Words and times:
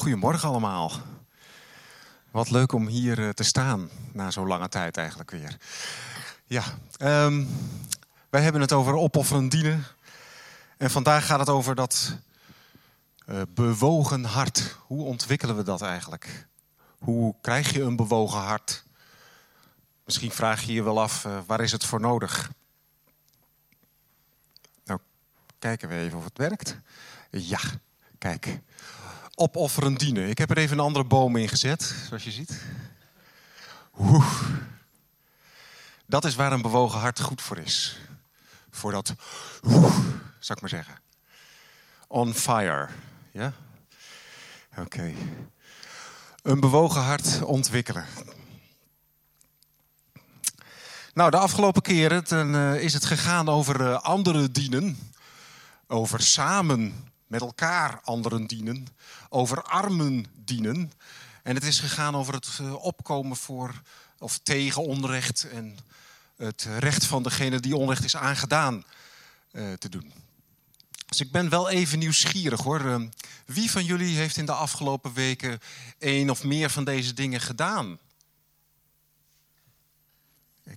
Goedemorgen 0.00 0.48
allemaal. 0.48 0.92
Wat 2.30 2.50
leuk 2.50 2.72
om 2.72 2.86
hier 2.86 3.18
eh, 3.18 3.28
te 3.28 3.42
staan 3.42 3.90
na 4.12 4.30
zo'n 4.30 4.46
lange 4.46 4.68
tijd 4.68 4.96
eigenlijk 4.96 5.30
weer. 5.30 5.56
Ja, 6.44 6.64
um, 6.98 7.48
wij 8.30 8.42
hebben 8.42 8.60
het 8.60 8.72
over 8.72 8.94
opofferen 8.94 9.48
dienen. 9.48 9.84
En 10.76 10.90
vandaag 10.90 11.26
gaat 11.26 11.38
het 11.38 11.48
over 11.48 11.74
dat 11.74 12.16
uh, 13.28 13.42
bewogen 13.48 14.24
hart. 14.24 14.76
Hoe 14.86 15.04
ontwikkelen 15.04 15.56
we 15.56 15.62
dat 15.62 15.82
eigenlijk? 15.82 16.46
Hoe 16.98 17.34
krijg 17.40 17.72
je 17.72 17.82
een 17.82 17.96
bewogen 17.96 18.40
hart? 18.40 18.84
Misschien 20.04 20.30
vraag 20.30 20.62
je 20.62 20.72
je 20.72 20.82
wel 20.82 21.00
af, 21.00 21.24
uh, 21.24 21.38
waar 21.46 21.60
is 21.60 21.72
het 21.72 21.84
voor 21.84 22.00
nodig? 22.00 22.50
Nou, 24.84 25.00
kijken 25.58 25.88
we 25.88 25.94
even 25.94 26.18
of 26.18 26.24
het 26.24 26.38
werkt. 26.38 26.76
Ja, 27.30 27.60
kijk 28.18 28.60
opofferen 29.40 29.94
dienen. 29.94 30.28
Ik 30.28 30.38
heb 30.38 30.50
er 30.50 30.58
even 30.58 30.78
een 30.78 30.84
andere 30.84 31.04
boom 31.04 31.36
in 31.36 31.48
gezet, 31.48 31.94
zoals 32.08 32.24
je 32.24 32.30
ziet. 32.30 32.60
Oeh. 33.98 34.32
Dat 36.06 36.24
is 36.24 36.34
waar 36.34 36.52
een 36.52 36.62
bewogen 36.62 37.00
hart 37.00 37.20
goed 37.20 37.42
voor 37.42 37.58
is. 37.58 37.98
Voor 38.70 38.92
dat, 38.92 39.14
oeh, 39.62 39.94
zou 40.38 40.58
ik 40.58 40.60
maar 40.60 40.68
zeggen. 40.68 41.00
On 42.08 42.34
fire. 42.34 42.88
Ja? 43.32 43.52
Oké. 44.76 45.12
Een 46.42 46.60
bewogen 46.60 47.02
hart 47.02 47.42
ontwikkelen. 47.42 48.04
Nou, 51.14 51.30
de 51.30 51.38
afgelopen 51.38 51.82
keren 51.82 52.54
uh, 52.54 52.82
is 52.82 52.92
het 52.92 53.04
gegaan 53.04 53.48
over 53.48 53.80
uh, 53.80 54.00
andere 54.00 54.50
dienen. 54.50 55.12
Over 55.86 56.20
samen 56.20 57.10
met 57.30 57.40
elkaar 57.40 58.00
anderen 58.04 58.46
dienen, 58.46 58.86
over 59.28 59.62
armen 59.62 60.26
dienen. 60.44 60.92
En 61.42 61.54
het 61.54 61.64
is 61.64 61.80
gegaan 61.80 62.16
over 62.16 62.34
het 62.34 62.58
eh, 62.60 62.74
opkomen 62.74 63.36
voor 63.36 63.82
of 64.18 64.38
tegen 64.38 64.82
onrecht 64.82 65.48
en 65.50 65.78
het 66.36 66.66
recht 66.78 67.04
van 67.04 67.22
degene 67.22 67.60
die 67.60 67.76
onrecht 67.76 68.04
is 68.04 68.16
aangedaan 68.16 68.84
uh, 69.52 69.72
te 69.72 69.88
doen. 69.88 70.12
Dus 71.06 71.20
ik 71.20 71.30
ben 71.30 71.48
wel 71.48 71.68
even 71.68 71.98
nieuwsgierig 71.98 72.62
hoor. 72.62 72.80
Uh, 72.80 73.00
wie 73.46 73.70
van 73.70 73.84
jullie 73.84 74.16
heeft 74.16 74.36
in 74.36 74.46
de 74.46 74.52
afgelopen 74.52 75.12
weken 75.12 75.60
één 75.98 76.30
of 76.30 76.44
meer 76.44 76.70
van 76.70 76.84
deze 76.84 77.12
dingen 77.12 77.40
gedaan? 77.40 77.98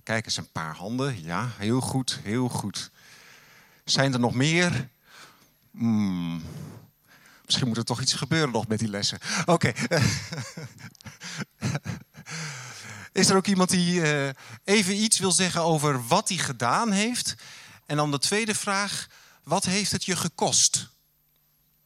Kijk 0.02 0.24
eens 0.24 0.36
een 0.36 0.52
paar 0.52 0.76
handen. 0.76 1.22
Ja, 1.22 1.50
heel 1.56 1.80
goed, 1.80 2.18
heel 2.22 2.48
goed. 2.48 2.90
Zijn 3.84 4.12
er 4.12 4.20
nog 4.20 4.34
meer? 4.34 4.88
Hmm. 5.76 6.42
Misschien 7.44 7.68
moet 7.68 7.76
er 7.76 7.84
toch 7.84 8.00
iets 8.00 8.12
gebeuren 8.12 8.50
nog 8.50 8.66
met 8.68 8.78
die 8.78 8.88
lessen. 8.88 9.18
Oké. 9.44 9.72
Is 13.12 13.28
er 13.28 13.36
ook 13.36 13.46
iemand 13.46 13.70
die 13.70 14.00
uh, 14.00 14.28
even 14.64 15.02
iets 15.02 15.18
wil 15.18 15.32
zeggen 15.32 15.62
over 15.62 16.06
wat 16.06 16.28
hij 16.28 16.38
gedaan 16.38 16.92
heeft? 16.92 17.34
En 17.86 17.96
dan 17.96 18.10
de 18.10 18.18
tweede 18.18 18.54
vraag: 18.54 19.08
wat 19.42 19.64
heeft 19.64 19.92
het 19.92 20.04
je 20.04 20.16
gekost? 20.16 20.88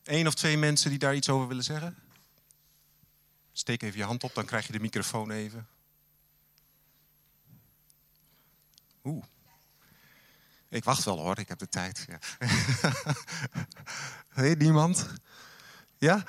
Eén 0.04 0.26
of 0.26 0.34
twee 0.34 0.56
mensen 0.56 0.90
die 0.90 0.98
daar 0.98 1.14
iets 1.14 1.28
over 1.28 1.48
willen 1.48 1.64
zeggen? 1.64 1.96
Steek 3.52 3.82
even 3.82 3.98
je 3.98 4.04
hand 4.04 4.24
op, 4.24 4.34
dan 4.34 4.44
krijg 4.44 4.66
je 4.66 4.72
de 4.72 4.80
microfoon 4.80 5.30
even. 5.30 5.66
Oeh. 9.04 9.24
Ik 10.68 10.84
wacht 10.84 11.04
wel 11.04 11.18
hoor, 11.18 11.38
ik 11.38 11.48
heb 11.48 11.58
de 11.58 11.68
tijd. 11.68 12.06
Ja. 12.08 12.18
niemand? 14.64 15.06
Ja? 15.98 16.24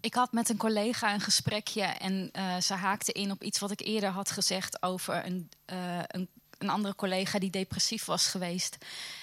Ik 0.00 0.14
had 0.14 0.32
met 0.32 0.48
een 0.48 0.56
collega 0.56 1.14
een 1.14 1.20
gesprekje 1.20 1.82
en 1.82 2.30
uh, 2.32 2.60
ze 2.60 2.74
haakte 2.74 3.12
in 3.12 3.30
op 3.30 3.42
iets 3.42 3.58
wat 3.58 3.70
ik 3.70 3.80
eerder 3.80 4.10
had 4.10 4.30
gezegd 4.30 4.82
over 4.82 5.26
een, 5.26 5.50
uh, 5.72 5.98
een, 6.06 6.28
een, 6.58 6.68
andere 6.68 6.94
collega 6.94 7.38
die 7.38 7.50
depressief 7.50 8.04
was 8.04 8.26
geweest. 8.26 8.76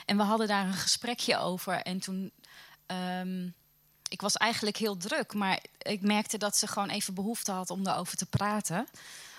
En 0.05 0.17
we 0.17 0.23
hadden 0.23 0.47
daar 0.47 0.65
een 0.65 0.73
gesprekje 0.73 1.37
over 1.37 1.73
en 1.73 1.99
toen. 1.99 2.31
Um, 2.87 3.53
ik 4.09 4.21
was 4.21 4.35
eigenlijk 4.35 4.77
heel 4.77 4.97
druk, 4.97 5.33
maar 5.33 5.63
ik 5.77 6.01
merkte 6.01 6.37
dat 6.37 6.57
ze 6.57 6.67
gewoon 6.67 6.89
even 6.89 7.13
behoefte 7.13 7.51
had 7.51 7.69
om 7.69 7.87
erover 7.87 8.17
te 8.17 8.25
praten 8.25 8.87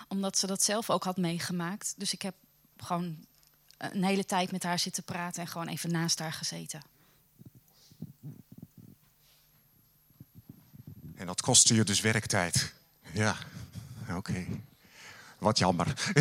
omdat 0.07 0.37
ze 0.37 0.47
dat 0.47 0.63
zelf 0.63 0.89
ook 0.89 1.03
had 1.03 1.17
meegemaakt. 1.17 1.93
Dus 1.97 2.13
ik 2.13 2.21
heb 2.21 2.35
gewoon 2.77 3.25
een 3.77 4.03
hele 4.03 4.25
tijd 4.25 4.51
met 4.51 4.63
haar 4.63 4.79
zitten 4.79 5.03
praten 5.03 5.41
en 5.41 5.47
gewoon 5.47 5.67
even 5.67 5.91
naast 5.91 6.19
haar 6.19 6.33
gezeten. 6.33 6.81
En 11.15 11.25
dat 11.25 11.41
kostte 11.41 11.75
je 11.75 11.83
dus 11.83 11.99
werktijd. 11.99 12.73
Ja, 13.13 13.35
oké. 14.15 14.45
Wat 15.37 15.57
jammer. 15.57 16.13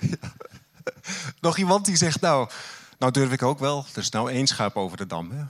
ja. 0.00 0.34
Nog 1.40 1.58
iemand 1.58 1.84
die 1.84 1.96
zegt, 1.96 2.20
nou, 2.20 2.50
nou 2.98 3.12
durf 3.12 3.32
ik 3.32 3.42
ook 3.42 3.58
wel. 3.58 3.86
Er 3.92 3.98
is 3.98 4.10
nou 4.10 4.30
één 4.30 4.46
schuip 4.46 4.76
over 4.76 4.96
de 4.96 5.06
dam. 5.06 5.30
Hè? 5.30 5.44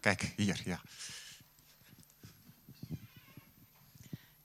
Kijk, 0.00 0.32
hier, 0.36 0.62
ja. 0.64 0.80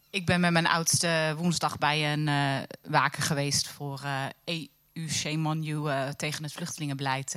Ik 0.10 0.26
ben 0.26 0.40
met 0.40 0.52
mijn 0.52 0.68
oudste 0.68 1.34
woensdag 1.38 1.78
bij 1.78 2.14
een 2.14 2.28
uh, 2.28 2.58
waken 2.92 3.24
geweest 3.24 3.68
voor 3.68 4.02
uh, 4.04 4.26
EU 4.44 5.10
Shame 5.10 5.56
uh, 5.56 6.10
tegen 6.10 6.44
het 6.44 6.54
vluchtelingenbeleid 6.54 7.36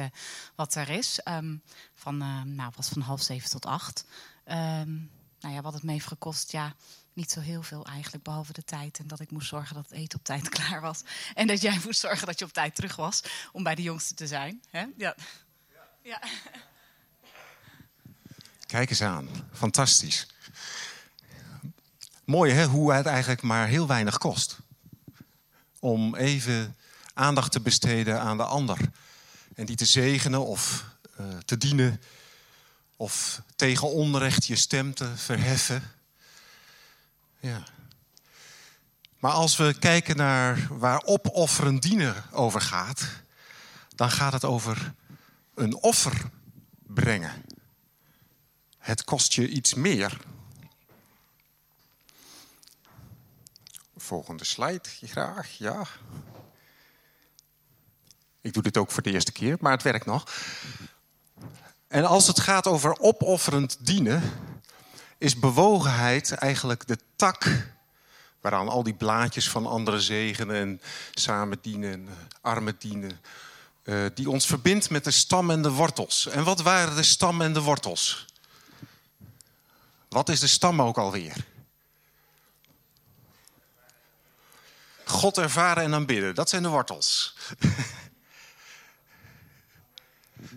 wat 0.54 0.74
er 0.74 0.88
is. 0.88 1.20
Um, 1.24 1.62
van, 1.94 2.16
nou, 2.54 2.72
was 2.76 2.88
van 2.88 3.02
half 3.02 3.22
zeven 3.22 3.50
tot 3.50 3.66
acht. 3.66 4.04
Um, 4.46 5.10
nou 5.40 5.54
ja, 5.54 5.60
wat 5.60 5.72
het 5.72 5.82
me 5.82 5.92
heeft 5.92 6.06
gekost, 6.06 6.52
ja, 6.52 6.74
niet 7.12 7.30
zo 7.30 7.40
heel 7.40 7.62
veel 7.62 7.86
eigenlijk, 7.86 8.24
behalve 8.24 8.52
de 8.52 8.64
tijd. 8.64 8.98
En 8.98 9.06
dat 9.06 9.20
ik 9.20 9.30
moest 9.30 9.48
zorgen 9.48 9.74
dat 9.74 9.84
het 9.84 9.98
eten 9.98 10.18
op 10.18 10.24
tijd 10.24 10.48
klaar 10.58 10.80
was. 10.80 11.02
En 11.34 11.46
dat 11.46 11.60
jij 11.60 11.80
moest 11.84 12.00
zorgen 12.00 12.26
dat 12.26 12.38
je 12.38 12.44
op 12.44 12.52
tijd 12.52 12.74
terug 12.74 12.96
was 12.96 13.22
om 13.52 13.62
bij 13.62 13.74
de 13.74 13.82
jongste 13.82 14.14
te 14.14 14.26
zijn. 14.26 14.62
Ja. 14.70 15.14
ja. 16.02 16.22
Kijk 18.66 18.90
eens 18.90 19.02
aan, 19.02 19.28
fantastisch. 19.52 20.26
Mooi 22.30 22.52
hè, 22.52 22.66
hoe 22.66 22.92
het 22.92 23.06
eigenlijk 23.06 23.42
maar 23.42 23.66
heel 23.66 23.86
weinig 23.86 24.18
kost. 24.18 24.58
Om 25.78 26.14
even 26.14 26.76
aandacht 27.14 27.52
te 27.52 27.60
besteden 27.60 28.20
aan 28.20 28.36
de 28.36 28.44
ander. 28.44 28.78
En 29.54 29.66
die 29.66 29.76
te 29.76 29.84
zegenen 29.84 30.46
of 30.46 30.84
uh, 31.20 31.26
te 31.44 31.58
dienen. 31.58 32.00
Of 32.96 33.42
tegen 33.56 33.88
onrecht 33.92 34.46
je 34.46 34.56
stem 34.56 34.94
te 34.94 35.16
verheffen. 35.16 35.82
Ja. 37.40 37.62
Maar 39.18 39.32
als 39.32 39.56
we 39.56 39.74
kijken 39.78 40.16
naar 40.16 40.66
waar 40.70 41.02
opofferen 41.04 41.78
dienen 41.78 42.14
over 42.32 42.60
gaat, 42.60 43.08
dan 43.94 44.10
gaat 44.10 44.32
het 44.32 44.44
over 44.44 44.94
een 45.54 45.74
offer 45.74 46.30
brengen. 46.86 47.44
Het 48.78 49.04
kost 49.04 49.32
je 49.32 49.48
iets 49.48 49.74
meer 49.74 50.20
Volgende 54.10 54.44
slide, 54.44 54.88
graag. 55.02 55.50
Ja. 55.58 55.86
Ik 58.40 58.52
doe 58.52 58.62
dit 58.62 58.76
ook 58.76 58.90
voor 58.90 59.02
de 59.02 59.10
eerste 59.10 59.32
keer, 59.32 59.56
maar 59.60 59.72
het 59.72 59.82
werkt 59.82 60.06
nog. 60.06 60.32
En 61.88 62.04
als 62.04 62.26
het 62.26 62.40
gaat 62.40 62.66
over 62.66 62.98
opofferend 62.98 63.76
dienen, 63.80 64.22
is 65.18 65.38
bewogenheid 65.38 66.32
eigenlijk 66.32 66.86
de 66.86 66.98
tak 67.16 67.66
waaraan 68.40 68.68
al 68.68 68.82
die 68.82 68.94
blaadjes 68.94 69.50
van 69.50 69.66
anderen 69.66 70.00
zegenen 70.00 70.56
en 70.56 70.80
samen 71.12 71.58
dienen, 71.60 71.92
en 71.92 72.08
armen 72.40 72.76
dienen, 72.78 73.20
uh, 73.84 74.06
die 74.14 74.30
ons 74.30 74.46
verbindt 74.46 74.90
met 74.90 75.04
de 75.04 75.10
stam 75.10 75.50
en 75.50 75.62
de 75.62 75.70
wortels. 75.70 76.26
En 76.26 76.44
wat 76.44 76.60
waren 76.60 76.96
de 76.96 77.02
stam 77.02 77.40
en 77.42 77.52
de 77.52 77.62
wortels? 77.62 78.26
Wat 80.08 80.28
is 80.28 80.40
de 80.40 80.46
stam 80.46 80.82
ook 80.82 80.98
alweer? 80.98 81.48
God 85.10 85.38
ervaren 85.38 85.82
en 85.82 85.94
aanbidden. 85.94 86.34
Dat 86.34 86.48
zijn 86.48 86.62
de 86.62 86.68
wortels. 86.68 87.34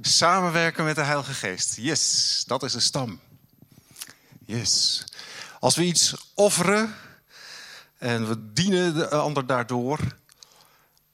Samenwerken 0.02 0.86
met 0.86 0.96
de 0.96 1.02
Heilige 1.02 1.34
Geest. 1.34 1.76
Yes, 1.76 2.44
dat 2.48 2.64
is 2.64 2.72
de 2.72 2.80
stam. 2.80 3.20
Yes. 4.46 5.04
Als 5.60 5.76
we 5.76 5.84
iets 5.84 6.14
offeren 6.34 6.96
en 7.98 8.28
we 8.28 8.54
dienen 8.54 8.94
de 8.94 9.10
ander 9.10 9.46
daardoor, 9.46 10.00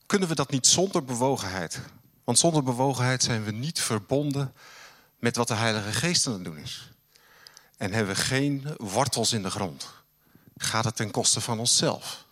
kunnen 0.06 0.28
we 0.28 0.36
dat 0.36 0.52
niet 0.52 0.68
zonder 0.68 1.06
bewogenheid. 1.06 1.80
Want 2.24 2.40
zonder 2.40 2.64
bewogenheid 2.64 3.24
zijn 3.24 3.44
we 3.44 3.52
niet 3.52 3.82
verbonden 3.82 4.54
met 5.20 5.36
wat 5.36 5.48
de 5.48 5.54
Heilige 5.54 5.92
Geest 5.92 6.28
aan 6.28 6.34
het 6.34 6.44
doen 6.44 6.58
is. 6.58 6.90
En 7.78 7.94
hebben 7.94 8.16
we 8.16 8.22
geen 8.22 8.68
wortels 8.78 9.34
in 9.34 9.44
de 9.44 9.50
grond. 9.50 9.88
Gaat 10.58 10.86
het 10.86 10.96
ten 10.96 11.12
koste 11.12 11.42
van 11.42 11.60
onszelf. 11.60 12.26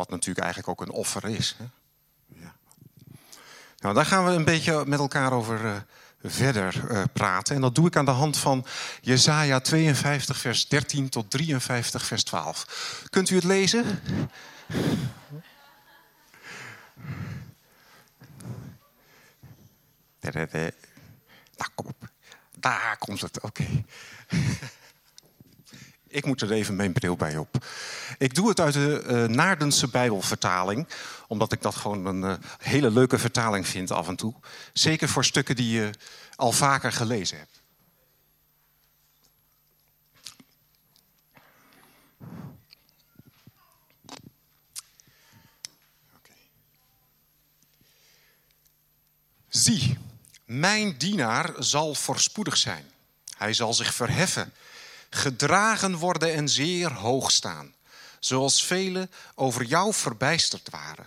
Wat 0.00 0.10
natuurlijk 0.10 0.44
eigenlijk 0.44 0.68
ook 0.68 0.86
een 0.86 0.94
offer 0.94 1.24
is. 1.24 1.56
Hè? 1.58 1.64
Ja. 2.40 2.54
Nou, 3.78 3.94
daar 3.94 4.06
gaan 4.06 4.24
we 4.24 4.30
een 4.30 4.44
beetje 4.44 4.84
met 4.86 4.98
elkaar 4.98 5.32
over 5.32 5.64
uh, 5.64 5.76
verder 6.22 6.90
uh, 6.90 7.02
praten. 7.12 7.54
En 7.54 7.60
dat 7.60 7.74
doe 7.74 7.86
ik 7.86 7.96
aan 7.96 8.04
de 8.04 8.10
hand 8.10 8.36
van 8.36 8.66
Jesaja 9.00 9.60
52, 9.60 10.36
vers 10.36 10.68
13 10.68 11.08
tot 11.08 11.30
53, 11.30 12.06
vers 12.06 12.24
12. 12.24 13.06
Kunt 13.10 13.30
u 13.30 13.34
het 13.34 13.44
lezen? 13.44 13.84
Nou, 21.56 21.70
kom 21.74 21.86
op. 21.86 22.08
Daar 22.56 22.96
komt 22.98 23.20
het, 23.20 23.40
oké. 23.40 23.66
Ik 26.10 26.24
moet 26.24 26.40
er 26.40 26.52
even 26.52 26.76
mijn 26.76 26.92
bril 26.92 27.16
bij 27.16 27.36
op. 27.36 27.66
Ik 28.18 28.34
doe 28.34 28.48
het 28.48 28.60
uit 28.60 28.74
de 28.74 29.04
uh, 29.06 29.24
Naardense 29.24 29.88
Bijbelvertaling, 29.88 30.86
omdat 31.28 31.52
ik 31.52 31.62
dat 31.62 31.74
gewoon 31.74 32.06
een 32.06 32.22
uh, 32.22 32.34
hele 32.58 32.90
leuke 32.90 33.18
vertaling 33.18 33.66
vind 33.66 33.90
af 33.90 34.08
en 34.08 34.16
toe. 34.16 34.34
Zeker 34.72 35.08
voor 35.08 35.24
stukken 35.24 35.56
die 35.56 35.70
je 35.70 35.90
al 36.36 36.52
vaker 36.52 36.92
gelezen 36.92 37.38
hebt. 37.38 37.62
Zie, 49.48 49.98
mijn 50.44 50.98
dienaar 50.98 51.52
zal 51.58 51.94
voorspoedig 51.94 52.56
zijn. 52.56 52.84
Hij 53.36 53.52
zal 53.52 53.74
zich 53.74 53.94
verheffen 53.94 54.52
gedragen 55.10 55.96
worden 55.96 56.34
en 56.34 56.48
zeer 56.48 56.92
hoog 56.92 57.30
staan, 57.30 57.74
zoals 58.18 58.64
velen 58.64 59.10
over 59.34 59.64
jou 59.64 59.94
verbijsterd 59.94 60.70
waren. 60.70 61.06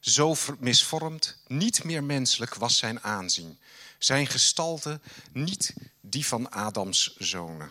Zo 0.00 0.34
misvormd, 0.58 1.36
niet 1.46 1.84
meer 1.84 2.04
menselijk 2.04 2.54
was 2.54 2.78
zijn 2.78 3.02
aanzien, 3.02 3.58
zijn 3.98 4.26
gestalte 4.26 5.00
niet 5.32 5.74
die 6.00 6.26
van 6.26 6.50
Adams 6.50 7.16
zonen. 7.16 7.70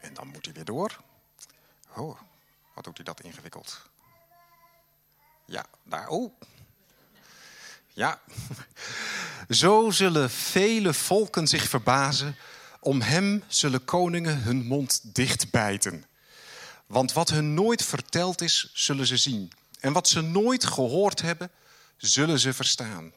En 0.00 0.14
dan 0.14 0.28
moet 0.28 0.44
hij 0.44 0.54
weer 0.54 0.64
door. 0.64 1.00
Oh, 1.96 2.20
wat 2.74 2.84
doet 2.84 2.96
hij 2.96 3.04
dat 3.04 3.20
ingewikkeld? 3.20 3.82
Ja, 5.46 5.66
daar. 5.82 6.08
Oh, 6.08 6.32
ja, 7.94 8.20
zo 9.48 9.90
zullen 9.90 10.30
vele 10.30 10.94
volken 10.94 11.46
zich 11.46 11.68
verbazen. 11.68 12.36
Om 12.80 13.00
hem 13.00 13.44
zullen 13.48 13.84
koningen 13.84 14.42
hun 14.42 14.66
mond 14.66 15.14
dichtbijten. 15.14 16.04
Want 16.86 17.12
wat 17.12 17.30
hun 17.30 17.54
nooit 17.54 17.84
verteld 17.84 18.40
is, 18.40 18.70
zullen 18.74 19.06
ze 19.06 19.16
zien. 19.16 19.52
En 19.80 19.92
wat 19.92 20.08
ze 20.08 20.20
nooit 20.20 20.64
gehoord 20.64 21.22
hebben, 21.22 21.50
zullen 21.96 22.38
ze 22.38 22.52
verstaan. 22.52 23.12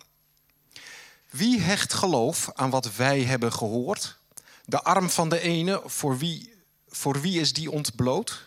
Wie 1.30 1.60
hecht 1.60 1.94
geloof 1.94 2.50
aan 2.54 2.70
wat 2.70 2.96
wij 2.96 3.24
hebben 3.24 3.54
gehoord? 3.54 4.18
De 4.66 4.84
arm 4.84 5.10
van 5.10 5.30
de 5.30 5.40
ene, 5.40 5.82
voor 5.86 6.18
wie, 6.18 6.54
voor 6.90 7.22
wie 7.22 7.40
is 7.40 7.54
die 7.54 7.72
ontbloot? 7.72 8.44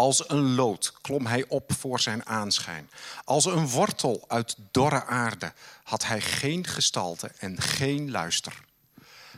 Als 0.00 0.28
een 0.28 0.54
lood 0.54 0.92
klom 1.00 1.26
hij 1.26 1.44
op 1.48 1.72
voor 1.78 2.00
zijn 2.00 2.26
aanschijn. 2.26 2.90
Als 3.24 3.44
een 3.44 3.68
wortel 3.68 4.24
uit 4.28 4.56
dorre 4.70 5.04
aarde 5.04 5.52
had 5.82 6.06
hij 6.06 6.20
geen 6.20 6.66
gestalte 6.66 7.32
en 7.38 7.60
geen 7.60 8.10
luister. 8.10 8.64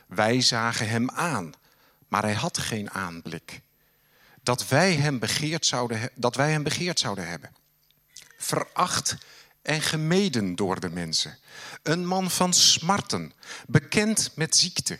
Wij 0.06 0.40
zagen 0.40 0.88
hem 0.88 1.10
aan, 1.10 1.52
maar 2.08 2.22
hij 2.22 2.34
had 2.34 2.58
geen 2.58 2.90
aanblik. 2.90 3.60
Dat 4.42 4.68
wij 4.68 4.94
hem 4.94 5.18
begeerd 5.18 5.66
zouden, 5.66 6.10
dat 6.14 6.34
wij 6.34 6.50
hem 6.50 6.62
begeerd 6.62 6.98
zouden 6.98 7.28
hebben. 7.28 7.54
Veracht 8.38 9.16
en 9.62 9.80
gemeden 9.80 10.54
door 10.54 10.80
de 10.80 10.90
mensen. 10.90 11.38
Een 11.82 12.06
man 12.06 12.30
van 12.30 12.52
smarten, 12.52 13.32
bekend 13.66 14.30
met 14.34 14.56
ziekte. 14.56 14.98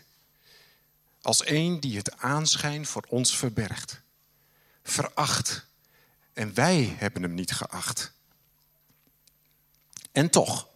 Als 1.21 1.47
een 1.47 1.81
die 1.81 1.97
het 1.97 2.19
aanschijn 2.19 2.87
voor 2.87 3.05
ons 3.09 3.37
verbergt 3.37 4.02
veracht. 4.83 5.67
En 6.33 6.55
wij 6.55 6.95
hebben 6.99 7.23
hem 7.23 7.35
niet 7.35 7.53
geacht. 7.53 8.13
En 10.13 10.31
toch, 10.31 10.69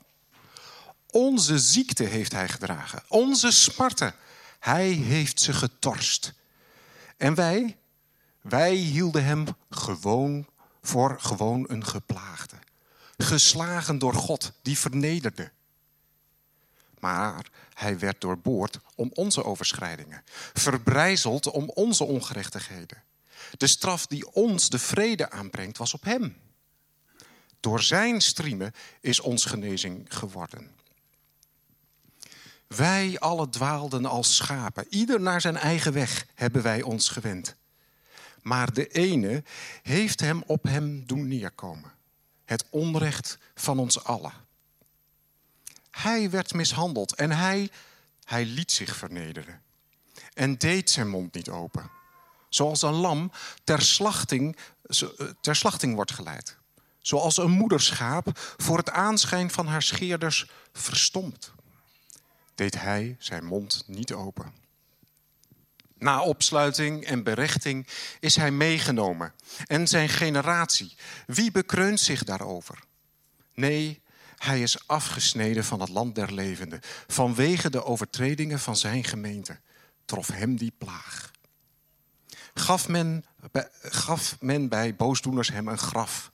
onze 1.11 1.59
ziekte 1.59 2.05
heeft 2.05 2.33
hij 2.33 2.49
gedragen. 2.49 3.03
Onze 3.09 3.51
smarten. 3.51 4.15
Hij 4.59 4.89
heeft 4.89 5.41
ze 5.41 5.53
getorst. 5.53 6.33
En 7.17 7.35
wij, 7.35 7.77
wij 8.41 8.75
hielden 8.75 9.25
hem 9.25 9.47
gewoon 9.71 10.47
voor 10.83 11.21
gewoon 11.21 11.65
een 11.69 11.87
geplaagde. 11.87 12.57
Geslagen 13.17 13.99
door 13.99 14.15
God, 14.15 14.53
die 14.63 14.79
vernederde. 14.79 15.51
Maar 16.99 17.47
hij 17.75 17.99
werd 17.99 18.21
doorboord 18.21 18.79
om 18.95 19.11
onze 19.15 19.45
overschrijdingen. 19.45 20.25
Verbrijzeld 20.53 21.47
om 21.47 21.69
onze 21.69 22.05
ongerechtigheden. 22.05 23.03
De 23.57 23.67
straf 23.67 24.07
die 24.07 24.33
ons 24.33 24.69
de 24.69 24.79
vrede 24.79 25.31
aanbrengt, 25.31 25.79
was 25.79 25.95
op 25.95 26.05
hem. 26.05 26.37
Door 27.61 27.83
zijn 27.83 28.21
striemen 28.21 28.73
is 29.01 29.21
ons 29.21 29.45
genezing 29.45 30.07
geworden. 30.09 30.75
Wij 32.67 33.19
alle 33.19 33.49
dwaalden 33.49 34.05
als 34.07 34.37
schapen, 34.37 34.87
ieder 34.89 35.21
naar 35.21 35.41
zijn 35.41 35.57
eigen 35.57 35.93
weg 35.93 36.27
hebben 36.35 36.63
wij 36.63 36.83
ons 36.83 37.09
gewend. 37.09 37.57
Maar 38.43 38.73
de 38.73 38.89
ene 38.89 39.43
heeft 39.83 40.21
hem 40.21 40.43
op 40.47 40.63
hem 40.63 41.07
doen 41.07 41.29
neerkomen. 41.29 41.93
Het 42.45 42.65
onrecht 42.71 43.39
van 43.55 43.79
ons 43.79 44.05
allen. 44.05 44.33
Hij 45.91 46.31
werd 46.31 46.55
mishandeld 46.55 47.15
en 47.15 47.31
hij, 47.31 47.71
hij 48.25 48.45
liet 48.45 48.73
zich 48.73 48.97
vernederen. 48.97 49.63
En 50.35 50.59
deed 50.59 50.91
zijn 50.91 51.09
mond 51.09 51.35
niet 51.35 51.49
open. 51.49 51.91
Zoals 52.49 52.83
een 52.83 52.95
lam 52.95 53.31
ter 53.65 53.83
slachting, 53.83 54.57
eh, 54.83 55.09
ter 55.41 55.57
slachting 55.57 55.95
wordt 55.95 56.13
geleid. 56.13 56.57
Zoals 56.99 57.37
een 57.37 57.51
moederschaap 57.51 58.55
voor 58.57 58.77
het 58.77 58.91
aanschijn 58.91 59.51
van 59.51 59.67
haar 59.67 59.83
scheerders 59.83 60.47
verstomt. 60.73 61.53
Deed 62.55 62.81
hij 62.81 63.17
zijn 63.19 63.45
mond 63.45 63.83
niet 63.87 64.13
open. 64.13 64.53
Na 65.99 66.23
opsluiting 66.23 67.05
en 67.05 67.23
berechting 67.23 67.87
is 68.21 68.37
hij 68.37 68.51
meegenomen. 68.51 69.33
En 69.67 69.87
zijn 69.89 70.09
generatie, 70.09 70.97
wie 71.27 71.51
bekreunt 71.51 72.01
zich 72.01 72.25
daarover? 72.25 72.79
Nee, 73.55 74.03
hij 74.37 74.63
is 74.63 74.89
afgesneden 74.89 75.65
van 75.65 75.81
het 75.81 75.89
land 75.89 76.15
der 76.15 76.33
levenden. 76.33 76.81
Vanwege 77.07 77.71
de 77.71 77.85
overtredingen 77.85 78.59
van 78.59 78.77
zijn 78.77 79.05
gemeente 79.05 79.61
trof 80.05 80.29
hem 80.29 80.57
die 80.57 80.73
plaag 80.79 81.31
gaf 82.61 82.89
men, 82.89 83.25
gaf 83.83 84.37
men 84.41 84.69
bij 84.69 84.95
boosdoeners 84.95 85.51
hem 85.51 85.69
een 85.69 85.79
graf, 85.79 86.33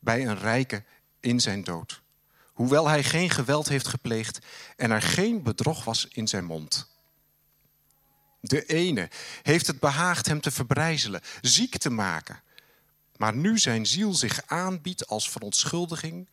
bij 0.00 0.26
een 0.26 0.38
rijke 0.38 0.84
in 1.20 1.40
zijn 1.40 1.64
dood. 1.64 2.00
Hoewel 2.52 2.88
hij 2.88 3.04
geen 3.04 3.30
geweld 3.30 3.68
heeft 3.68 3.88
gepleegd 3.88 4.38
en 4.76 4.90
er 4.90 5.02
geen 5.02 5.42
bedrog 5.42 5.84
was 5.84 6.08
in 6.10 6.28
zijn 6.28 6.44
mond. 6.44 6.90
De 8.40 8.64
ene 8.64 9.10
heeft 9.42 9.66
het 9.66 9.80
behaagd 9.80 10.26
hem 10.26 10.40
te 10.40 10.50
verbrijzelen, 10.50 11.20
ziek 11.40 11.78
te 11.78 11.90
maken. 11.90 12.40
Maar 13.16 13.34
nu 13.34 13.58
zijn 13.58 13.86
ziel 13.86 14.14
zich 14.14 14.42
aanbiedt 14.46 15.06
als 15.06 15.30
verontschuldiging, 15.30 16.28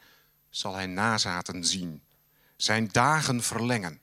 zal 0.49 0.73
hij 0.73 0.85
nazaten 0.85 1.65
zien, 1.65 2.01
zijn 2.55 2.89
dagen 2.91 3.43
verlengen. 3.43 3.99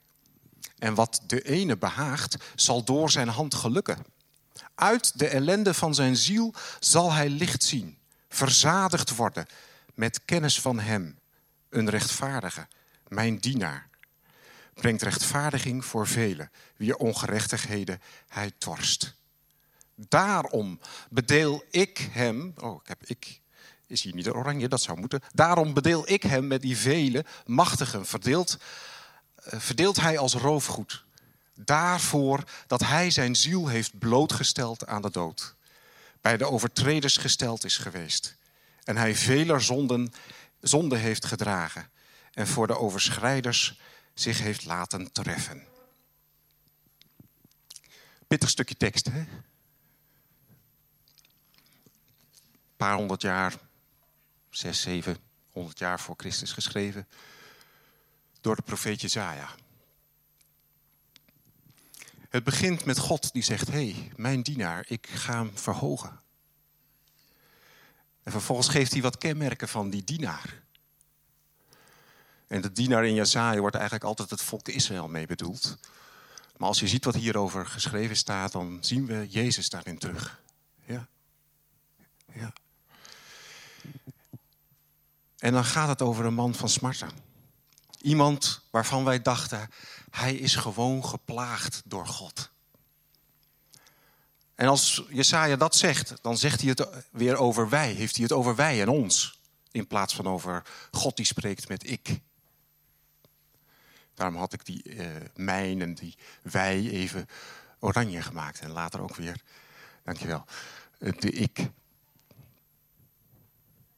En 0.79 0.95
wat 0.95 1.23
de 1.27 1.43
ene 1.43 1.77
behaagt, 1.77 2.37
zal 2.55 2.85
door 2.85 3.11
zijn 3.11 3.29
hand 3.29 3.55
gelukken. 3.55 4.05
Uit 4.77 5.19
de 5.19 5.29
ellende 5.29 5.75
van 5.75 5.95
zijn 5.95 6.17
ziel 6.17 6.55
zal 6.81 7.13
hij 7.13 7.29
licht 7.29 7.63
zien, 7.63 7.99
verzadigd 8.29 9.17
worden 9.17 9.47
met 9.95 10.21
kennis 10.25 10.61
van 10.61 10.81
Hem, 10.81 11.19
een 11.69 11.91
rechtvaardige, 11.91 12.67
mijn 13.09 13.39
dienaar. 13.39 13.89
Brengt 14.75 15.03
rechtvaardiging 15.03 15.85
voor 15.85 16.07
velen, 16.07 16.51
wie 16.77 16.99
ongerechtigheden 16.99 18.01
hij 18.29 18.53
torst. 18.59 19.15
Daarom 19.95 20.81
bedeel 21.11 21.65
ik 21.71 22.09
hem, 22.11 22.53
oh, 22.57 22.81
ik 22.83 22.89
heb 22.89 23.05
ik, 23.05 23.41
is 23.87 24.03
hier 24.03 24.15
niet 24.15 24.29
oranje, 24.29 24.69
dat 24.69 24.83
zou 24.83 24.99
moeten. 24.99 25.23
Daarom 25.33 25.75
bedeel 25.75 26.11
ik 26.11 26.23
hem 26.23 26.47
met 26.47 26.63
die 26.63 26.77
vele 26.77 27.25
machtigen, 27.47 28.07
verdeeld, 28.07 28.59
eh, 29.35 29.61
verdeelt 29.61 30.01
hij 30.01 30.19
als 30.19 30.35
roofgoed 30.35 31.06
daarvoor 31.57 32.45
dat 32.67 32.81
hij 32.81 33.11
zijn 33.11 33.37
ziel 33.37 33.69
heeft 33.69 33.99
blootgesteld 33.99 34.87
aan 34.87 35.03
de 35.03 35.11
dood. 35.11 35.55
Bij 36.21 36.37
de 36.37 36.51
overtreders 36.51 37.17
gesteld 37.17 37.65
is 37.65 37.77
geweest. 37.77 38.37
En 38.85 38.97
hij 38.97 39.15
veler 39.15 39.63
zonden, 39.63 40.13
zonde 40.61 40.97
heeft 40.97 41.25
gedragen. 41.25 41.91
En 42.33 42.47
voor 42.47 42.67
de 42.67 42.79
overschrijders 42.79 43.81
zich 44.15 44.39
heeft 44.39 44.65
laten 44.65 45.13
treffen. 45.13 45.65
Pittig 48.27 48.49
stukje 48.49 48.77
tekst, 48.77 49.07
hè? 49.07 49.19
Een 49.19 49.45
paar 52.77 52.95
honderd 52.97 53.23
jaar, 53.23 53.55
zes, 54.51 54.81
zeven 54.81 55.17
honderd 55.51 55.79
jaar 55.79 56.01
voor 56.01 56.15
Christus 56.17 56.53
geschreven. 56.53 57.09
door 58.41 58.57
de 58.57 58.63
profeet 58.63 59.01
Jezaja. 59.01 59.55
Het 62.29 62.45
begint 62.45 62.85
met 62.85 62.99
God 62.99 63.33
die 63.33 63.43
zegt: 63.43 63.69
Hé, 63.69 63.91
hey, 63.91 64.13
mijn 64.17 64.43
dienaar, 64.43 64.85
ik 64.89 65.07
ga 65.07 65.33
hem 65.33 65.51
verhogen. 65.55 66.21
En 68.23 68.33
vervolgens 68.33 68.69
geeft 68.69 68.93
hij 68.93 69.03
wat 69.03 69.19
kenmerken 69.19 69.69
van 69.69 69.91
die 69.91 70.05
dienaar. 70.05 70.63
En 72.47 72.61
de 72.61 72.73
dienaar 72.73 73.07
in 73.07 73.15
Jezaja 73.15 73.61
wordt 73.61 73.75
eigenlijk 73.75 74.05
altijd 74.05 74.31
het 74.31 74.43
volk 74.43 74.69
Israël 74.69 75.09
mee 75.09 75.27
bedoeld. 75.27 75.79
Maar 76.57 76.69
als 76.69 76.81
je 76.81 76.89
ziet 76.89 77.05
wat 77.05 77.15
hierover 77.15 77.67
geschreven 77.67 78.17
staat, 78.17 78.53
dan 78.53 78.79
zien 78.81 79.07
we 79.07 79.27
Jezus 79.29 79.69
daarin 79.69 79.99
terug. 79.99 80.41
Ja. 80.85 81.09
Ja. 82.33 82.53
En 85.39 85.53
dan 85.53 85.65
gaat 85.65 85.89
het 85.89 86.03
over 86.03 86.25
een 86.25 86.35
man 86.35 86.55
van 86.55 86.69
smarten. 86.69 87.11
Iemand 88.01 88.61
waarvan 88.71 89.05
wij 89.05 89.23
dachten, 89.23 89.71
hij 90.11 90.35
is 90.35 90.57
gewoon 90.57 91.05
geplaagd 91.05 91.83
door 91.85 92.07
God. 92.07 92.51
En 94.55 94.69
als 94.69 95.03
Jesaja 95.09 95.57
dat 95.57 95.77
zegt, 95.77 96.15
dan 96.23 96.39
zegt 96.39 96.61
hij 96.61 96.71
het 96.71 96.89
weer 97.11 97.37
over 97.37 97.69
wij. 97.69 97.93
Heeft 97.93 98.15
hij 98.15 98.25
het 98.25 98.33
over 98.33 98.55
wij 98.55 98.81
en 98.81 98.89
ons. 98.89 99.39
In 99.71 99.87
plaats 99.87 100.15
van 100.15 100.27
over 100.27 100.63
God 100.91 101.17
die 101.17 101.27
spreekt 101.27 101.69
met 101.69 101.91
ik. 101.91 102.21
Daarom 104.15 104.37
had 104.37 104.53
ik 104.53 104.65
die 104.65 104.83
uh, 104.85 105.07
mijn 105.35 105.81
en 105.81 105.95
die 105.95 106.17
wij 106.43 106.91
even 106.91 107.29
oranje 107.79 108.23
gemaakt. 108.23 108.61
En 108.61 108.71
later 108.71 109.01
ook 109.01 109.17
weer, 109.17 109.43
dankjewel, 110.05 110.45
de 110.99 111.31
ik. 111.31 111.69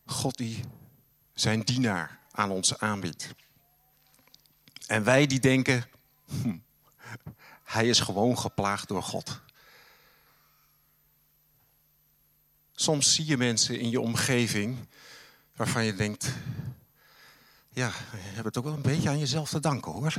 God 0.06 0.36
die 0.36 0.60
zijn 1.32 1.60
dienaar 1.60 2.18
aan 2.30 2.50
ons 2.50 2.78
aanbiedt. 2.78 3.34
En 4.86 5.04
wij 5.04 5.26
die 5.26 5.40
denken, 5.40 5.84
hm, 6.28 6.56
hij 7.64 7.88
is 7.88 8.00
gewoon 8.00 8.38
geplaagd 8.38 8.88
door 8.88 9.02
God. 9.02 9.40
Soms 12.74 13.14
zie 13.14 13.26
je 13.26 13.36
mensen 13.36 13.80
in 13.80 13.90
je 13.90 14.00
omgeving 14.00 14.86
waarvan 15.56 15.84
je 15.84 15.94
denkt, 15.94 16.32
ja, 17.68 17.86
je 18.12 18.34
hebt 18.34 18.44
het 18.44 18.58
ook 18.58 18.64
wel 18.64 18.74
een 18.74 18.82
beetje 18.82 19.08
aan 19.08 19.18
jezelf 19.18 19.48
te 19.48 19.60
danken 19.60 19.92
hoor. 19.92 20.14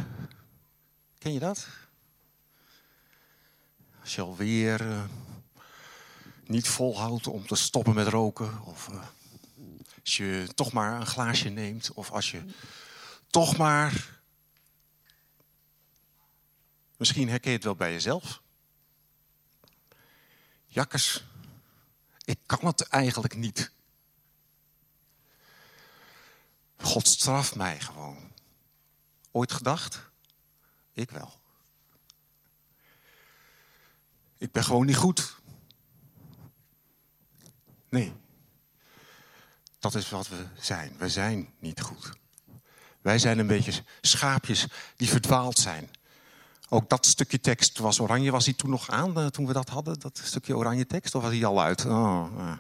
Ken 1.18 1.34
je 1.34 1.40
dat? 1.40 1.68
Als 4.02 4.16
je 4.16 4.22
alweer 4.22 4.82
uh, 4.82 5.04
niet 6.46 6.68
volhoudt 6.68 7.28
om 7.28 7.48
te 7.48 7.56
stoppen 7.56 7.94
met 7.94 8.08
roken, 8.08 8.62
of 8.66 8.88
uh, 8.88 9.02
als 10.04 10.18
je 10.18 10.48
toch 10.56 10.72
maar 10.72 11.00
een 11.00 11.08
glaasje 11.08 11.50
neemt, 11.50 11.92
of 11.94 12.12
als 12.12 12.32
je 12.32 12.42
toch 13.28 13.58
maar. 13.58 14.19
Misschien 17.00 17.30
herken 17.30 17.50
je 17.50 17.56
het 17.56 17.66
wel 17.66 17.76
bij 17.76 17.92
jezelf. 17.92 18.42
Jakkers, 20.66 21.24
ik 22.26 22.40
kan 22.46 22.66
het 22.66 22.82
eigenlijk 22.82 23.36
niet. 23.36 23.72
God 26.78 27.08
straft 27.08 27.56
mij 27.56 27.80
gewoon. 27.80 28.32
Ooit 29.32 29.52
gedacht? 29.52 30.02
Ik 30.94 31.12
wel. 31.12 31.40
Ik 34.38 34.52
ben 34.52 34.64
gewoon 34.64 34.86
niet 34.86 34.98
goed. 34.98 35.36
Nee. 37.90 38.14
Dat 39.80 39.96
is 39.96 40.10
wat 40.10 40.28
we 40.28 40.46
zijn. 40.60 40.98
We 40.98 41.10
zijn 41.10 41.54
niet 41.60 41.82
goed. 41.82 42.10
Wij 43.02 43.20
zijn 43.20 43.40
een 43.40 43.48
beetje 43.48 43.84
schaapjes 44.02 44.68
die 44.96 45.10
verdwaald 45.10 45.60
zijn. 45.60 45.90
Ook 46.70 46.90
dat 46.90 47.06
stukje 47.06 47.40
tekst 47.40 47.78
was 47.78 48.00
oranje. 48.00 48.32
Was 48.32 48.46
hij 48.46 48.54
toen 48.54 48.70
nog 48.70 48.90
aan 48.90 49.18
eh, 49.18 49.26
toen 49.26 49.48
we 49.48 49.54
dat 49.54 49.70
hadden? 49.70 50.00
Dat 50.00 50.22
stukje 50.24 50.58
oranje 50.58 50.86
tekst? 50.86 51.16
Of 51.16 51.24
was 51.24 51.32
hij 51.32 51.46
al 51.46 51.62
uit? 51.62 51.86
Oh, 51.86 52.28
uh. 52.38 52.58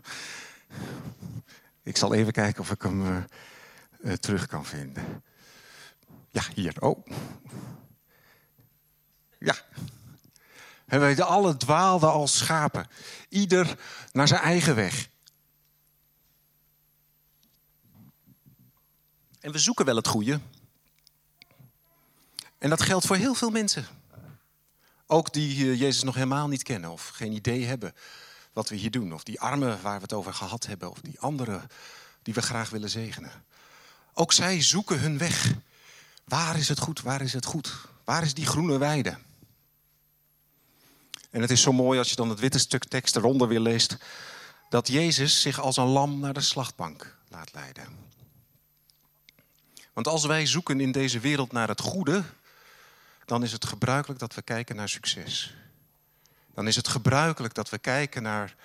Ik 1.83 1.97
zal 1.97 2.13
even 2.13 2.33
kijken 2.33 2.61
of 2.61 2.71
ik 2.71 2.81
hem 2.81 3.01
uh, 3.01 3.17
uh, 4.01 4.13
terug 4.13 4.47
kan 4.47 4.65
vinden. 4.65 5.23
Ja, 6.29 6.43
hier. 6.53 6.81
Oh. 6.81 7.05
Ja. 9.39 9.55
En 10.85 10.99
wij 10.99 11.21
alle 11.21 11.57
dwaalden 11.57 12.11
als 12.11 12.37
schapen. 12.37 12.87
Ieder 13.29 13.79
naar 14.11 14.27
zijn 14.27 14.41
eigen 14.41 14.75
weg. 14.75 15.09
En 19.39 19.51
we 19.51 19.59
zoeken 19.59 19.85
wel 19.85 19.95
het 19.95 20.07
goede. 20.07 20.39
En 22.57 22.69
dat 22.69 22.81
geldt 22.81 23.05
voor 23.05 23.15
heel 23.15 23.33
veel 23.33 23.49
mensen. 23.49 23.98
Ook 25.11 25.33
die 25.33 25.77
Jezus 25.77 26.03
nog 26.03 26.15
helemaal 26.15 26.47
niet 26.47 26.63
kennen 26.63 26.89
of 26.89 27.07
geen 27.07 27.31
idee 27.31 27.65
hebben 27.65 27.93
wat 28.53 28.69
we 28.69 28.75
hier 28.75 28.91
doen. 28.91 29.13
Of 29.13 29.23
die 29.23 29.41
armen 29.41 29.81
waar 29.81 29.95
we 29.95 30.01
het 30.01 30.13
over 30.13 30.33
gehad 30.33 30.65
hebben. 30.65 30.89
Of 30.89 31.01
die 31.01 31.19
anderen 31.19 31.67
die 32.21 32.33
we 32.33 32.41
graag 32.41 32.69
willen 32.69 32.89
zegenen. 32.89 33.31
Ook 34.13 34.33
zij 34.33 34.61
zoeken 34.61 34.99
hun 34.99 35.17
weg. 35.17 35.53
Waar 36.23 36.57
is 36.57 36.69
het 36.69 36.79
goed? 36.79 37.01
Waar 37.01 37.21
is 37.21 37.33
het 37.33 37.45
goed? 37.45 37.73
Waar 38.03 38.23
is 38.23 38.33
die 38.33 38.45
groene 38.45 38.77
weide? 38.77 39.17
En 41.29 41.41
het 41.41 41.51
is 41.51 41.61
zo 41.61 41.71
mooi 41.71 41.99
als 41.99 42.09
je 42.09 42.15
dan 42.15 42.29
het 42.29 42.39
witte 42.39 42.59
stuk 42.59 42.83
tekst 42.83 43.15
eronder 43.15 43.47
weer 43.47 43.59
leest. 43.59 43.97
Dat 44.69 44.87
Jezus 44.87 45.41
zich 45.41 45.59
als 45.59 45.77
een 45.77 45.85
lam 45.85 46.19
naar 46.19 46.33
de 46.33 46.41
slachtbank 46.41 47.17
laat 47.27 47.53
leiden. 47.53 47.87
Want 49.93 50.07
als 50.07 50.25
wij 50.25 50.45
zoeken 50.45 50.79
in 50.79 50.91
deze 50.91 51.19
wereld 51.19 51.51
naar 51.51 51.67
het 51.67 51.81
goede, 51.81 52.23
dan 53.29 53.43
is 53.43 53.51
het 53.51 53.65
gebruikelijk 53.65 54.19
dat 54.19 54.35
we 54.35 54.41
kijken 54.41 54.75
naar 54.75 54.89
succes. 54.89 55.55
Dan 56.53 56.67
is 56.67 56.75
het 56.75 56.87
gebruikelijk 56.87 57.53
dat 57.53 57.69
we 57.69 57.77
kijken 57.77 58.23
naar, 58.23 58.55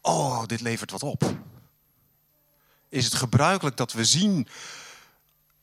oh, 0.00 0.46
dit 0.46 0.60
levert 0.60 0.90
wat 0.90 1.02
op. 1.02 1.34
Is 2.88 3.04
het 3.04 3.14
gebruikelijk 3.14 3.76
dat 3.76 3.92
we 3.92 4.04
zien, 4.04 4.48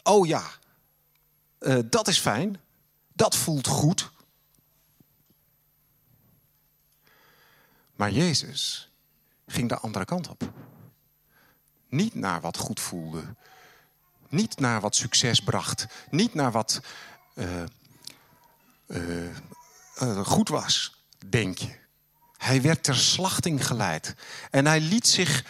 oh 0.03 0.27
ja, 0.27 0.43
uh, 1.59 1.79
dat 1.85 2.07
is 2.07 2.19
fijn, 2.19 2.61
dat 3.13 3.35
voelt 3.35 3.67
goed. 3.67 4.11
Maar 7.95 8.11
Jezus 8.11 8.91
ging 9.47 9.69
de 9.69 9.77
andere 9.77 10.05
kant 10.05 10.27
op. 10.27 10.51
Niet 11.89 12.15
naar 12.15 12.41
wat 12.41 12.57
goed 12.57 12.79
voelde, 12.79 13.35
niet 14.29 14.59
naar 14.59 14.81
wat 14.81 14.95
succes 14.95 15.39
bracht, 15.39 15.85
niet 16.09 16.33
naar 16.33 16.51
wat 16.51 16.81
uh, 17.33 17.63
uh, 18.93 19.35
uh, 20.01 20.25
goed 20.25 20.49
was, 20.49 21.03
denk 21.29 21.57
je. 21.57 21.81
Hij 22.37 22.61
werd 22.61 22.83
ter 22.83 22.95
slachting 22.95 23.65
geleid. 23.67 24.15
En 24.49 24.65
hij 24.65 24.79
liet 24.79 25.07
zich 25.07 25.45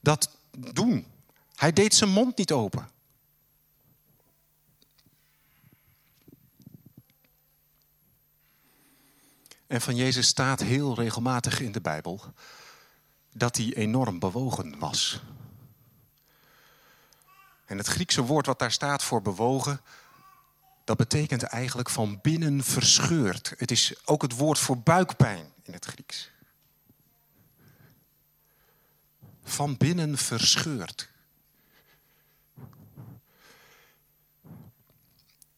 dat 0.00 0.36
doen. 0.50 1.06
Hij 1.54 1.72
deed 1.72 1.94
zijn 1.94 2.10
mond 2.10 2.36
niet 2.36 2.52
open. 2.52 2.90
En 9.66 9.80
van 9.80 9.96
Jezus 9.96 10.26
staat 10.26 10.60
heel 10.60 10.94
regelmatig 10.94 11.60
in 11.60 11.72
de 11.72 11.80
Bijbel 11.80 12.20
dat 13.32 13.56
hij 13.56 13.74
enorm 13.74 14.18
bewogen 14.18 14.78
was. 14.78 15.22
En 17.64 17.78
het 17.78 17.86
Griekse 17.86 18.22
woord 18.22 18.46
wat 18.46 18.58
daar 18.58 18.72
staat 18.72 19.02
voor 19.02 19.22
bewogen, 19.22 19.80
dat 20.84 20.96
betekent 20.96 21.42
eigenlijk 21.42 21.90
van 21.90 22.18
binnen 22.22 22.64
verscheurd. 22.64 23.54
Het 23.56 23.70
is 23.70 23.94
ook 24.04 24.22
het 24.22 24.36
woord 24.36 24.58
voor 24.58 24.78
buikpijn 24.78 25.52
in 25.62 25.72
het 25.72 25.84
Grieks. 25.84 26.30
Van 29.42 29.76
binnen 29.76 30.18
verscheurd. 30.18 31.08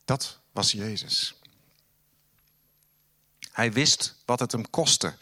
Dat 0.04 0.40
was 0.52 0.72
Jezus. 0.72 1.34
Hij 3.52 3.72
wist 3.72 4.16
wat 4.24 4.40
het 4.40 4.52
hem 4.52 4.70
kostte 4.70 5.16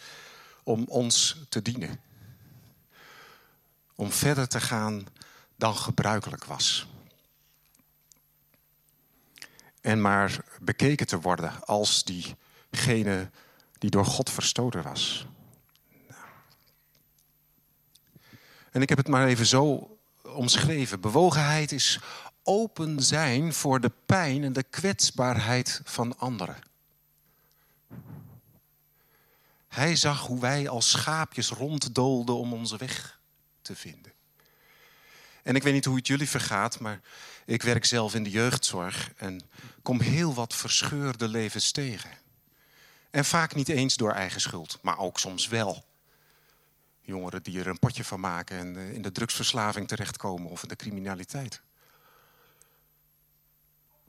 om 0.63 0.85
ons 0.85 1.37
te 1.49 1.63
dienen. 1.63 2.01
Om 3.95 4.13
verder 4.13 4.49
te 4.49 4.61
gaan 4.61 5.07
dan 5.57 5.77
gebruikelijk 5.77 6.45
was. 6.45 6.87
En 9.83 10.01
maar 10.01 10.45
bekeken 10.61 11.07
te 11.07 11.21
worden 11.21 11.65
als 11.65 12.05
diegene 12.05 13.31
die 13.79 13.91
door 13.91 14.07
God 14.07 14.31
verstoten 14.31 14.83
was. 14.83 15.27
En 18.71 18.83
ik 18.83 18.89
heb 18.89 18.99
het 18.99 19.09
maar 19.09 19.27
even 19.27 19.47
zo 19.47 19.97
omschreven. 20.23 21.01
Bewogenheid 21.01 21.73
is 21.73 22.01
open 22.43 23.03
zijn 23.03 23.53
voor 23.53 23.81
de 23.81 23.93
pijn 24.07 24.45
en 24.45 24.53
de 24.53 24.63
kwetsbaarheid 24.63 25.81
van 25.85 26.19
anderen. 26.19 26.57
Hij 29.69 29.97
zag 29.97 30.27
hoe 30.27 30.41
wij 30.41 30.69
als 30.69 30.91
schaapjes 30.91 31.49
ronddoolden 31.49 32.35
om 32.35 32.53
onze 32.53 32.77
weg 32.77 33.21
te 33.63 33.77
vinden. 33.77 34.13
En 35.43 35.57
ik 35.57 35.63
weet 35.63 35.73
niet 35.73 35.85
hoe 35.85 35.97
het 35.97 36.07
jullie 36.07 36.29
vergaat, 36.29 36.81
maar 36.81 37.01
ik 37.45 37.63
werk 37.63 37.85
zelf 37.85 38.15
in 38.15 38.23
de 38.23 38.31
jeugdzorg 38.31 39.13
en 39.17 39.41
kom 39.83 40.01
heel 40.01 40.35
wat 40.35 40.55
verscheurde 40.55 41.29
levens 41.29 41.71
tegen. 41.71 42.11
En 43.11 43.25
vaak 43.25 43.55
niet 43.55 43.69
eens 43.69 43.97
door 43.97 44.13
eigen 44.13 44.41
schuld, 44.41 44.79
maar 44.83 44.99
ook 44.99 45.19
soms 45.19 45.49
wel. 45.49 45.85
Jongeren 47.01 47.43
die 47.43 47.59
er 47.59 47.67
een 47.67 47.79
potje 47.79 48.05
van 48.05 48.21
maken 48.21 48.59
en 48.59 48.77
eh, 48.77 48.93
in 48.93 49.03
de 49.03 49.13
drugsverslaving 49.13 49.89
terechtkomen 49.89 50.51
of 50.51 50.63
in 50.63 50.69
de 50.69 50.77
criminaliteit. 50.77 51.61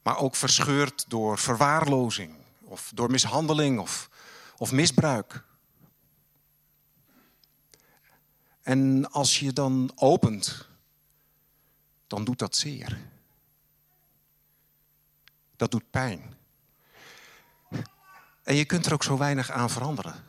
Maar 0.04 0.18
ook 0.18 0.36
verscheurd 0.36 1.06
door 1.08 1.38
verwaarlozing 1.38 2.36
of 2.62 2.92
door 2.96 3.12
mishandeling 3.12 3.80
of, 3.80 4.10
of 4.58 4.72
misbruik. 4.72 5.44
En 8.62 9.12
als 9.12 9.40
je 9.40 9.54
dan 9.54 9.92
opent, 9.96 10.68
dan 12.13 12.24
doet 12.24 12.39
dat 12.39 12.55
zeer. 12.55 13.01
Dat 15.55 15.72
doet 15.72 15.89
pijn. 15.89 16.38
En 18.43 18.55
je 18.55 18.65
kunt 18.65 18.86
er 18.86 18.93
ook 18.93 19.03
zo 19.03 19.17
weinig 19.17 19.51
aan 19.51 19.70
veranderen. 19.70 20.24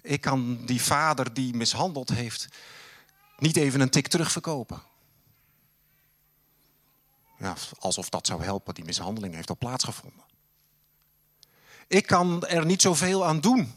Ik 0.00 0.20
kan 0.20 0.66
die 0.66 0.82
vader 0.82 1.34
die 1.34 1.54
mishandeld 1.54 2.08
heeft 2.08 2.48
niet 3.38 3.56
even 3.56 3.80
een 3.80 3.90
tik 3.90 4.08
terugverkopen. 4.08 4.82
Ja, 7.38 7.54
alsof 7.78 8.08
dat 8.08 8.26
zou 8.26 8.42
helpen, 8.42 8.74
die 8.74 8.84
mishandeling 8.84 9.34
heeft 9.34 9.48
al 9.48 9.56
plaatsgevonden. 9.58 10.24
Ik 11.86 12.06
kan 12.06 12.46
er 12.46 12.66
niet 12.66 12.82
zoveel 12.82 13.26
aan 13.26 13.40
doen. 13.40 13.74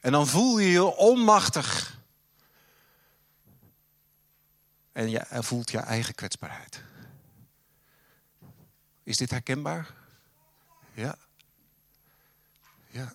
En 0.00 0.12
dan 0.12 0.26
voel 0.26 0.58
je 0.58 0.70
je 0.70 0.84
onmachtig. 0.84 1.93
En 4.94 5.10
je 5.10 5.26
voelt 5.30 5.70
je 5.70 5.78
eigen 5.78 6.14
kwetsbaarheid. 6.14 6.82
Is 9.02 9.16
dit 9.16 9.30
herkenbaar? 9.30 9.94
Ja. 10.92 11.16
Ja. 12.86 13.14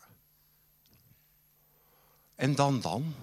En 2.35 2.55
dan 2.55 2.81
dan? 2.81 3.15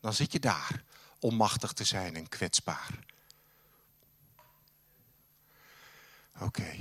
Dan 0.00 0.12
zit 0.12 0.32
je 0.32 0.40
daar, 0.40 0.82
onmachtig 1.18 1.72
te 1.72 1.84
zijn 1.84 2.16
en 2.16 2.28
kwetsbaar. 2.28 2.98
Oké. 6.38 6.76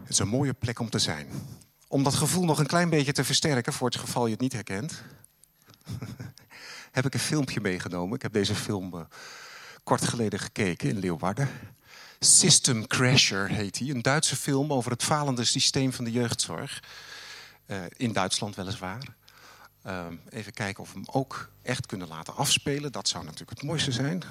Het 0.00 0.08
is 0.08 0.18
een 0.18 0.28
mooie 0.28 0.52
plek 0.54 0.78
om 0.78 0.90
te 0.90 0.98
zijn. 0.98 1.28
Om 1.88 2.02
dat 2.02 2.14
gevoel 2.14 2.44
nog 2.44 2.58
een 2.58 2.66
klein 2.66 2.90
beetje 2.90 3.12
te 3.12 3.24
versterken, 3.24 3.72
voor 3.72 3.88
het 3.88 3.98
geval 3.98 4.26
je 4.26 4.32
het 4.32 4.40
niet 4.40 4.52
herkent, 4.52 5.02
heb 6.92 7.06
ik 7.06 7.14
een 7.14 7.20
filmpje 7.20 7.60
meegenomen. 7.60 8.16
Ik 8.16 8.22
heb 8.22 8.32
deze 8.32 8.54
film 8.54 8.94
uh, 8.94 9.00
kort 9.82 10.04
geleden 10.04 10.38
gekeken 10.38 10.88
in 10.88 10.98
Leeuwarden. 10.98 11.48
System 12.18 12.86
Crasher 12.86 13.48
heet 13.48 13.78
hij. 13.78 13.88
Een 13.88 14.02
Duitse 14.02 14.36
film 14.36 14.72
over 14.72 14.90
het 14.90 15.02
falende 15.02 15.44
systeem 15.44 15.92
van 15.92 16.04
de 16.04 16.12
jeugdzorg. 16.12 16.82
Uh, 17.66 17.78
in 17.96 18.12
Duitsland 18.12 18.54
weliswaar. 18.54 19.02
Uh, 19.86 20.06
even 20.28 20.52
kijken 20.52 20.82
of 20.82 20.92
we 20.92 20.98
hem 20.98 21.08
ook 21.10 21.50
echt 21.62 21.86
kunnen 21.86 22.08
laten 22.08 22.36
afspelen. 22.36 22.92
Dat 22.92 23.08
zou 23.08 23.24
natuurlijk 23.24 23.50
het 23.50 23.62
mooiste 23.62 23.92
zijn. 23.92 24.22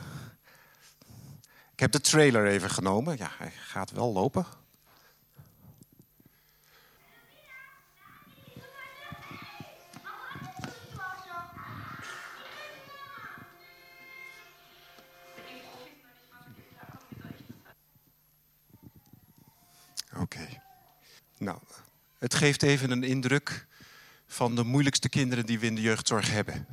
Ik 1.74 1.80
heb 1.80 1.92
de 1.92 2.02
trailer 2.02 2.48
even 2.48 2.70
genomen. 2.70 3.18
Ja, 3.18 3.32
hij 3.38 3.52
gaat 3.56 3.92
wel 3.92 4.14
lopen. 4.14 4.46
Nou, 21.42 21.60
het 22.18 22.34
geeft 22.34 22.64
even 22.64 22.92
een 22.92 23.04
indruk 23.04 23.66
van 24.28 24.56
de 24.56 24.64
moeilijkste 24.64 25.10
kinderen 25.10 25.46
die 25.46 25.60
we 25.60 25.66
in 25.66 25.76
de 25.76 25.82
jeugdzorg 25.82 26.32
hebben. 26.32 26.68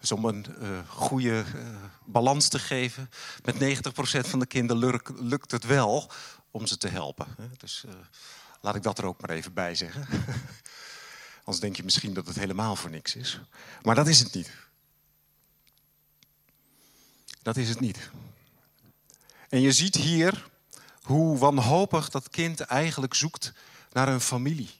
Dus 0.00 0.12
om 0.12 0.24
een 0.24 0.46
uh, 0.60 0.78
goede 0.88 1.44
uh, 1.54 1.76
balans 2.04 2.48
te 2.48 2.58
geven, 2.58 3.10
met 3.44 3.54
90% 3.54 4.28
van 4.28 4.38
de 4.38 4.46
kinderen 4.46 5.00
lukt 5.20 5.50
het 5.50 5.64
wel 5.64 6.10
om 6.50 6.66
ze 6.66 6.76
te 6.76 6.88
helpen. 6.88 7.26
Dus 7.56 7.84
uh, 7.86 7.92
laat 8.60 8.74
ik 8.74 8.82
dat 8.82 8.98
er 8.98 9.06
ook 9.06 9.20
maar 9.20 9.30
even 9.30 9.52
bij 9.52 9.74
zeggen. 9.74 10.06
Anders 11.44 11.60
denk 11.60 11.76
je 11.76 11.84
misschien 11.84 12.14
dat 12.14 12.26
het 12.26 12.36
helemaal 12.36 12.76
voor 12.76 12.90
niks 12.90 13.16
is. 13.16 13.40
Maar 13.82 13.94
dat 13.94 14.08
is 14.08 14.18
het 14.18 14.34
niet. 14.34 14.50
Dat 17.42 17.56
is 17.56 17.68
het 17.68 17.80
niet. 17.80 18.10
En 19.48 19.60
je 19.60 19.72
ziet 19.72 19.94
hier 19.94 20.52
hoe 21.04 21.38
wanhopig 21.38 22.10
dat 22.10 22.28
kind 22.28 22.60
eigenlijk 22.60 23.14
zoekt 23.14 23.52
naar 23.92 24.08
een 24.08 24.20
familie. 24.20 24.70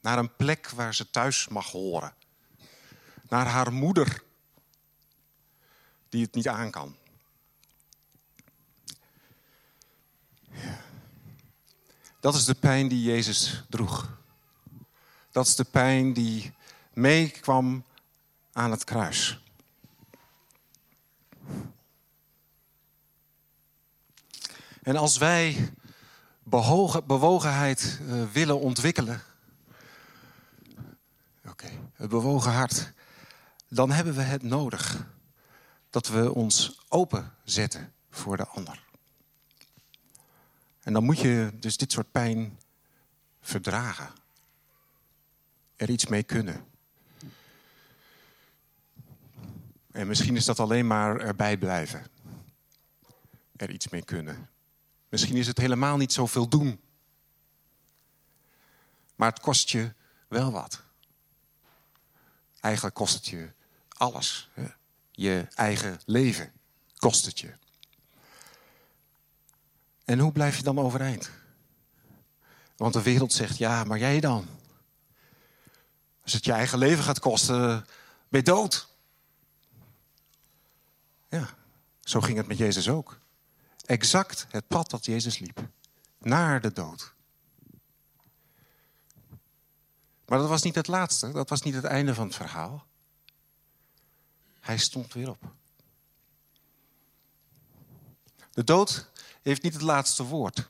Naar 0.00 0.18
een 0.18 0.36
plek 0.36 0.70
waar 0.70 0.94
ze 0.94 1.10
thuis 1.10 1.48
mag 1.48 1.70
horen. 1.70 2.14
Naar 3.28 3.46
haar 3.46 3.72
moeder, 3.72 4.22
die 6.08 6.22
het 6.22 6.34
niet 6.34 6.48
aan 6.48 6.70
kan. 6.70 6.96
Dat 12.20 12.34
is 12.34 12.44
de 12.44 12.54
pijn 12.54 12.88
die 12.88 13.02
Jezus 13.02 13.64
droeg. 13.68 14.18
Dat 15.30 15.46
is 15.46 15.54
de 15.54 15.64
pijn 15.64 16.12
die 16.12 16.52
meekwam 16.92 17.84
aan 18.52 18.70
het 18.70 18.84
kruis. 18.84 19.40
En 24.86 24.96
als 24.96 25.18
wij 25.18 25.72
bewogenheid 27.06 28.00
uh, 28.02 28.30
willen 28.32 28.60
ontwikkelen, 28.60 29.22
oké, 31.48 31.68
het 31.92 32.08
bewogen 32.08 32.52
hart, 32.52 32.92
dan 33.68 33.90
hebben 33.90 34.14
we 34.14 34.22
het 34.22 34.42
nodig 34.42 35.06
dat 35.90 36.08
we 36.08 36.34
ons 36.34 36.80
openzetten 36.88 37.92
voor 38.10 38.36
de 38.36 38.46
ander. 38.46 38.84
En 40.82 40.92
dan 40.92 41.04
moet 41.04 41.20
je 41.20 41.50
dus 41.54 41.76
dit 41.76 41.92
soort 41.92 42.10
pijn 42.10 42.58
verdragen. 43.40 44.08
Er 45.76 45.90
iets 45.90 46.06
mee 46.06 46.22
kunnen. 46.22 46.64
En 49.92 50.06
misschien 50.06 50.36
is 50.36 50.44
dat 50.44 50.60
alleen 50.60 50.86
maar 50.86 51.20
erbij 51.20 51.56
blijven. 51.56 52.06
Er 53.56 53.70
iets 53.70 53.88
mee 53.88 54.02
kunnen. 54.02 54.48
Misschien 55.08 55.36
is 55.36 55.46
het 55.46 55.58
helemaal 55.58 55.96
niet 55.96 56.12
zoveel 56.12 56.48
doen. 56.48 56.80
Maar 59.14 59.30
het 59.30 59.40
kost 59.40 59.70
je 59.70 59.94
wel 60.28 60.52
wat. 60.52 60.82
Eigenlijk 62.60 62.94
kost 62.94 63.14
het 63.14 63.26
je 63.26 63.50
alles. 63.88 64.48
Hè? 64.52 64.66
Je 65.10 65.46
eigen 65.54 66.00
leven 66.04 66.52
kost 66.96 67.24
het 67.24 67.38
je. 67.40 67.54
En 70.04 70.18
hoe 70.18 70.32
blijf 70.32 70.56
je 70.56 70.62
dan 70.62 70.78
overeind? 70.78 71.30
Want 72.76 72.92
de 72.92 73.02
wereld 73.02 73.32
zegt, 73.32 73.56
ja, 73.56 73.84
maar 73.84 73.98
jij 73.98 74.20
dan? 74.20 74.48
Als 76.22 76.32
het 76.32 76.44
je 76.44 76.52
eigen 76.52 76.78
leven 76.78 77.04
gaat 77.04 77.18
kosten, 77.18 77.86
ben 78.28 78.40
je 78.40 78.42
dood. 78.42 78.88
Ja, 81.28 81.48
zo 82.00 82.20
ging 82.20 82.36
het 82.36 82.46
met 82.46 82.58
Jezus 82.58 82.88
ook 82.88 83.18
exact 83.86 84.46
het 84.50 84.68
pad 84.68 84.90
dat 84.90 85.04
Jezus 85.04 85.38
liep. 85.38 85.68
Naar 86.18 86.60
de 86.60 86.72
dood. 86.72 87.14
Maar 90.26 90.38
dat 90.38 90.48
was 90.48 90.62
niet 90.62 90.74
het 90.74 90.86
laatste, 90.86 91.32
dat 91.32 91.48
was 91.48 91.62
niet 91.62 91.74
het 91.74 91.84
einde 91.84 92.14
van 92.14 92.26
het 92.26 92.36
verhaal. 92.36 92.86
Hij 94.60 94.78
stond 94.78 95.12
weer 95.12 95.28
op. 95.28 95.52
De 98.52 98.64
dood 98.64 99.10
heeft 99.42 99.62
niet 99.62 99.72
het 99.72 99.82
laatste 99.82 100.22
woord. 100.22 100.68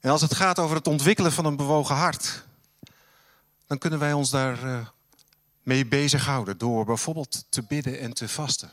En 0.00 0.10
als 0.10 0.20
het 0.20 0.34
gaat 0.34 0.58
over 0.58 0.76
het 0.76 0.86
ontwikkelen 0.86 1.32
van 1.32 1.44
een 1.44 1.56
bewogen 1.56 1.94
hart, 1.94 2.44
dan 3.66 3.78
kunnen 3.78 3.98
wij 3.98 4.12
ons 4.12 4.30
daar 4.30 4.64
uh, 4.64 4.86
mee 5.62 5.86
bezighouden 5.86 6.58
door 6.58 6.84
bijvoorbeeld 6.84 7.44
te 7.48 7.62
bidden 7.62 7.98
en 7.98 8.12
te 8.12 8.28
vasten 8.28 8.72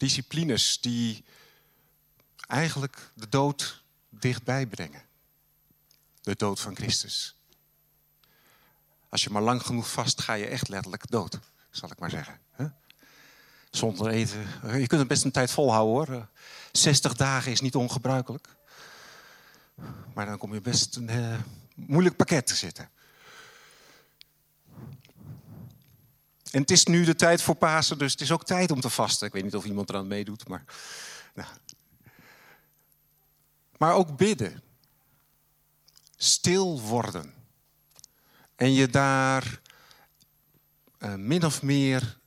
disciplines 0.00 0.80
die 0.80 1.24
eigenlijk 2.46 3.10
de 3.14 3.28
dood 3.28 3.82
dichtbij 4.08 4.66
brengen. 4.66 5.02
De 6.22 6.34
dood 6.36 6.60
van 6.60 6.76
Christus. 6.76 7.34
Als 9.08 9.22
je 9.22 9.30
maar 9.30 9.42
lang 9.42 9.62
genoeg 9.62 9.90
vast, 9.90 10.20
ga 10.20 10.32
je 10.32 10.46
echt 10.46 10.68
letterlijk 10.68 11.10
dood, 11.10 11.38
zal 11.70 11.90
ik 11.90 11.98
maar 11.98 12.10
zeggen. 12.10 12.40
Zonder 13.70 14.08
eten. 14.08 14.40
Je 14.62 14.86
kunt 14.86 15.00
het 15.00 15.08
best 15.08 15.24
een 15.24 15.30
tijd 15.30 15.50
volhouden 15.50 16.14
hoor. 16.14 16.28
60 16.72 17.14
dagen 17.14 17.52
is 17.52 17.60
niet 17.60 17.74
ongebruikelijk. 17.74 18.48
Maar 20.14 20.26
dan 20.26 20.38
kom 20.38 20.54
je 20.54 20.60
best 20.60 20.96
een 20.96 21.10
uh, 21.10 21.38
moeilijk 21.74 22.16
pakket 22.16 22.46
te 22.46 22.56
zitten. 22.56 22.90
En 26.50 26.60
het 26.60 26.70
is 26.70 26.84
nu 26.84 27.04
de 27.04 27.14
tijd 27.14 27.42
voor 27.42 27.54
Pasen, 27.54 27.98
dus 27.98 28.12
het 28.12 28.20
is 28.20 28.32
ook 28.32 28.44
tijd 28.44 28.70
om 28.70 28.80
te 28.80 28.90
vasten. 28.90 29.26
Ik 29.26 29.32
weet 29.32 29.44
niet 29.44 29.56
of 29.56 29.64
iemand 29.64 29.88
eraan 29.88 30.06
meedoet, 30.06 30.48
maar. 30.48 30.64
Nou. 31.34 31.48
Maar 33.76 33.94
ook 33.94 34.16
bidden. 34.16 34.62
Stil 36.16 36.80
worden. 36.80 37.34
En 38.56 38.72
je 38.72 38.88
daar 38.88 39.60
uh, 40.98 41.14
min 41.14 41.44
of 41.44 41.62
meer 41.62 42.18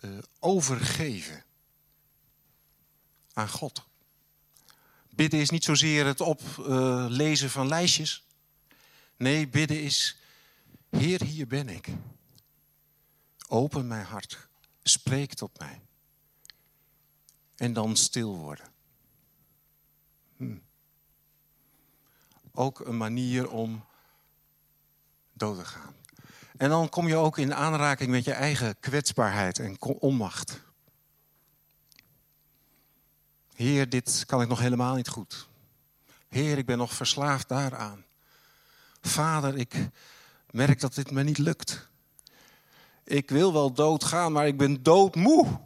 uh, 0.00 0.18
overgeven 0.38 1.44
aan 3.32 3.48
God. 3.48 3.84
Bidden 5.10 5.40
is 5.40 5.50
niet 5.50 5.64
zozeer 5.64 6.06
het 6.06 6.20
oplezen 6.20 7.46
uh, 7.46 7.52
van 7.52 7.68
lijstjes. 7.68 8.24
Nee, 9.16 9.48
bidden 9.48 9.82
is, 9.82 10.18
Heer, 10.90 11.22
hier 11.22 11.46
ben 11.46 11.68
ik. 11.68 11.88
Open 13.48 13.86
mijn 13.86 14.04
hart. 14.04 14.48
Spreek 14.82 15.34
tot 15.34 15.58
mij. 15.58 15.80
En 17.56 17.72
dan 17.72 17.96
stil 17.96 18.36
worden. 18.36 18.66
Hm. 20.36 20.56
Ook 22.52 22.80
een 22.80 22.96
manier 22.96 23.50
om 23.50 23.84
dood 25.32 25.58
te 25.58 25.64
gaan. 25.64 25.94
En 26.56 26.68
dan 26.68 26.88
kom 26.88 27.08
je 27.08 27.16
ook 27.16 27.38
in 27.38 27.54
aanraking 27.54 28.10
met 28.10 28.24
je 28.24 28.32
eigen 28.32 28.80
kwetsbaarheid 28.80 29.58
en 29.58 29.80
onmacht. 29.80 30.60
Heer, 33.54 33.88
dit 33.88 34.24
kan 34.26 34.42
ik 34.42 34.48
nog 34.48 34.58
helemaal 34.58 34.94
niet 34.94 35.08
goed. 35.08 35.48
Heer, 36.28 36.58
ik 36.58 36.66
ben 36.66 36.78
nog 36.78 36.92
verslaafd 36.92 37.48
daaraan. 37.48 38.04
Vader, 39.00 39.56
ik 39.56 39.88
merk 40.50 40.80
dat 40.80 40.94
dit 40.94 41.10
me 41.10 41.22
niet 41.22 41.38
lukt. 41.38 41.88
Ik 43.04 43.30
wil 43.30 43.52
wel 43.52 43.72
doodgaan, 43.72 44.32
maar 44.32 44.46
ik 44.46 44.56
ben 44.56 44.82
doodmoe. 44.82 45.60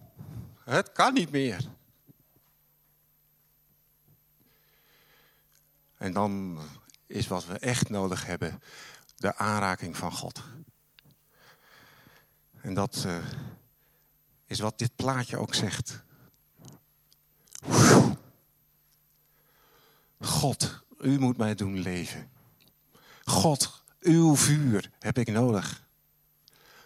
Het 0.64 0.92
kan 0.92 1.14
niet 1.14 1.30
meer. 1.30 1.64
En 5.96 6.12
dan 6.12 6.58
is 7.06 7.26
wat 7.26 7.46
we 7.46 7.58
echt 7.58 7.88
nodig 7.88 8.26
hebben 8.26 8.62
de 9.16 9.36
aanraking 9.36 9.96
van 9.96 10.12
God. 10.12 10.42
En 12.60 12.74
dat 12.74 13.04
uh, 13.06 13.16
is 14.46 14.58
wat 14.60 14.78
dit 14.78 14.96
plaatje 14.96 15.36
ook 15.36 15.54
zegt. 15.54 16.02
God, 20.20 20.82
u 21.00 21.18
moet 21.18 21.36
mij 21.36 21.54
doen 21.54 21.78
leven. 21.78 22.30
God, 23.24 23.82
uw 24.00 24.36
vuur 24.36 24.90
heb 24.98 25.18
ik 25.18 25.28
nodig. 25.28 25.87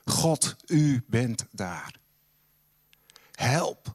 God, 0.05 0.57
u 0.67 1.05
bent 1.07 1.47
daar. 1.51 1.95
Help. 3.33 3.95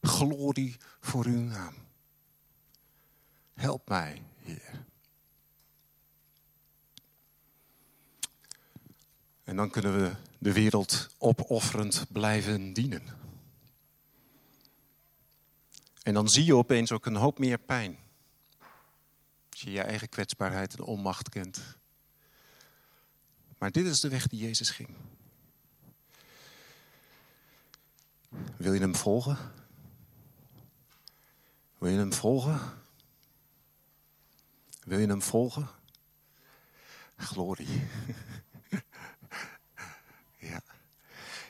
Glorie 0.00 0.76
voor 1.00 1.24
uw 1.24 1.40
naam. 1.40 1.74
Help 3.54 3.88
mij, 3.88 4.22
Heer. 4.36 4.86
En 9.44 9.56
dan 9.56 9.70
kunnen 9.70 10.02
we 10.02 10.14
de 10.38 10.52
wereld 10.52 11.08
opofferend 11.18 12.06
blijven 12.12 12.72
dienen. 12.72 13.02
En 16.02 16.14
dan 16.14 16.28
zie 16.28 16.44
je 16.44 16.54
opeens 16.56 16.92
ook 16.92 17.06
een 17.06 17.16
hoop 17.16 17.38
meer 17.38 17.58
pijn. 17.58 17.98
Als 19.50 19.60
je 19.60 19.70
je 19.70 19.80
eigen 19.80 20.08
kwetsbaarheid 20.08 20.74
en 20.74 20.84
onmacht 20.84 21.28
kent. 21.28 21.78
Maar 23.58 23.70
dit 23.70 23.86
is 23.86 24.00
de 24.00 24.08
weg 24.08 24.26
die 24.26 24.40
Jezus 24.40 24.70
ging. 24.70 24.88
Wil 28.56 28.72
je 28.72 28.80
hem 28.80 28.96
volgen? 28.96 29.38
Wil 31.78 31.90
je 31.90 31.98
hem 31.98 32.12
volgen? 32.12 32.60
Wil 34.84 34.98
je 34.98 35.06
hem 35.06 35.22
volgen? 35.22 35.68
Glorie. 37.16 37.86
ja. 40.50 40.60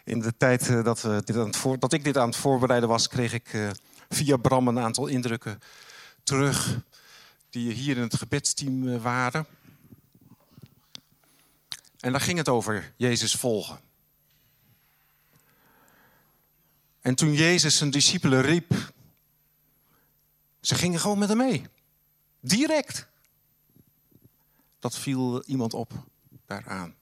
In 0.04 0.20
de 0.20 0.36
tijd 0.36 0.68
eh, 0.68 0.84
dat, 0.84 1.00
dat 1.78 1.92
ik 1.92 2.04
dit 2.04 2.16
aan 2.16 2.28
het 2.28 2.36
voorbereiden 2.36 2.88
was, 2.88 3.08
kreeg 3.08 3.32
ik 3.32 3.52
uh, 3.52 3.70
via 4.08 4.36
Bram 4.36 4.68
een 4.68 4.78
aantal 4.78 5.06
indrukken 5.06 5.58
terug 6.22 6.80
die 7.50 7.72
hier 7.72 7.96
in 7.96 8.02
het 8.02 8.16
gebedsteam 8.16 8.82
uh, 8.82 9.02
waren. 9.02 9.46
En 12.00 12.12
daar 12.12 12.20
ging 12.20 12.38
het 12.38 12.48
over 12.48 12.94
Jezus 12.96 13.34
volgen. 13.34 13.80
En 17.00 17.14
toen 17.14 17.32
Jezus 17.32 17.76
zijn 17.76 17.90
discipelen 17.90 18.42
riep, 18.42 18.92
ze 20.61 20.74
gingen 20.74 21.00
gewoon 21.00 21.18
met 21.18 21.28
hem 21.28 21.38
mee. 21.38 21.66
Direct. 22.40 23.06
Dat 24.78 24.98
viel 24.98 25.44
iemand 25.44 25.74
op 25.74 25.92
daaraan. 26.46 26.94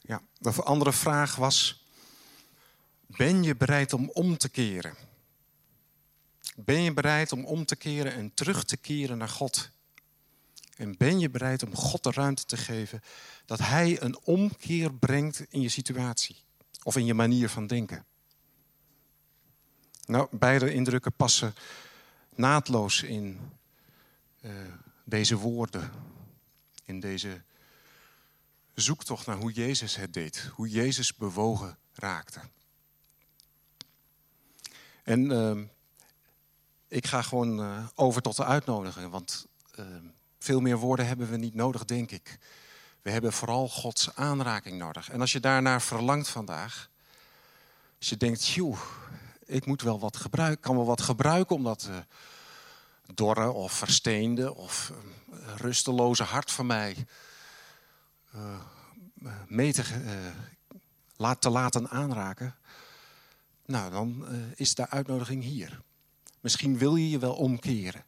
Ja, 0.00 0.22
de 0.38 0.52
andere 0.62 0.92
vraag 0.92 1.36
was: 1.36 1.84
ben 3.06 3.42
je 3.42 3.56
bereid 3.56 3.92
om 3.92 4.10
om 4.10 4.36
te 4.36 4.48
keren? 4.48 4.94
Ben 6.56 6.82
je 6.82 6.92
bereid 6.92 7.32
om 7.32 7.44
om 7.44 7.64
te 7.64 7.76
keren 7.76 8.12
en 8.12 8.34
terug 8.34 8.64
te 8.64 8.76
keren 8.76 9.18
naar 9.18 9.28
God? 9.28 9.70
En 10.78 10.96
ben 10.96 11.18
je 11.18 11.30
bereid 11.30 11.62
om 11.62 11.74
God 11.74 12.02
de 12.02 12.10
ruimte 12.10 12.44
te 12.44 12.56
geven 12.56 13.02
dat 13.46 13.58
Hij 13.58 14.02
een 14.02 14.18
omkeer 14.24 14.94
brengt 14.94 15.46
in 15.48 15.60
je 15.60 15.68
situatie 15.68 16.36
of 16.82 16.96
in 16.96 17.04
je 17.04 17.14
manier 17.14 17.48
van 17.48 17.66
denken? 17.66 18.04
Nou, 20.06 20.28
beide 20.30 20.72
indrukken 20.72 21.12
passen 21.12 21.54
naadloos 22.34 23.02
in 23.02 23.40
uh, 24.40 24.52
deze 25.04 25.36
woorden, 25.36 25.90
in 26.84 27.00
deze 27.00 27.42
zoektocht 28.74 29.26
naar 29.26 29.36
hoe 29.36 29.52
Jezus 29.52 29.96
het 29.96 30.12
deed, 30.12 30.50
hoe 30.54 30.68
Jezus 30.68 31.14
bewogen 31.14 31.78
raakte. 31.92 32.40
En 35.02 35.30
uh, 35.30 35.64
ik 36.88 37.06
ga 37.06 37.22
gewoon 37.22 37.60
uh, 37.60 37.86
over 37.94 38.22
tot 38.22 38.36
de 38.36 38.44
uitnodiging, 38.44 39.10
want 39.10 39.46
veel 40.38 40.60
meer 40.60 40.76
woorden 40.76 41.06
hebben 41.06 41.30
we 41.30 41.36
niet 41.36 41.54
nodig, 41.54 41.84
denk 41.84 42.10
ik. 42.10 42.38
We 43.02 43.10
hebben 43.10 43.32
vooral 43.32 43.68
Gods 43.68 44.14
aanraking 44.14 44.78
nodig. 44.78 45.10
En 45.10 45.20
als 45.20 45.32
je 45.32 45.40
daarnaar 45.40 45.82
verlangt 45.82 46.28
vandaag, 46.28 46.90
als 47.98 48.08
je 48.08 48.16
denkt, 48.16 48.46
joh, 48.46 48.78
ik 49.44 49.66
moet 49.66 49.82
wel 49.82 49.98
wat 49.98 50.16
gebruiken, 50.16 50.60
kan 50.60 50.76
wel 50.76 50.86
wat 50.86 51.00
gebruiken 51.00 51.56
om 51.56 51.64
dat 51.64 51.88
uh, 51.90 51.96
dorre 53.14 53.50
of 53.50 53.72
versteende 53.72 54.54
of 54.54 54.92
uh, 55.30 55.36
rusteloze 55.56 56.22
hart 56.22 56.50
van 56.50 56.66
mij 56.66 57.06
uh, 58.34 58.60
mee 59.46 59.72
te, 59.72 59.82
te 61.38 61.50
laten 61.50 61.88
aanraken. 61.88 62.56
Nou, 63.66 63.90
dan 63.90 64.26
is 64.54 64.74
de 64.74 64.88
uitnodiging 64.88 65.42
hier. 65.42 65.80
Misschien 66.40 66.78
wil 66.78 66.96
je 66.96 67.10
je 67.10 67.18
wel 67.18 67.34
omkeren 67.34 68.04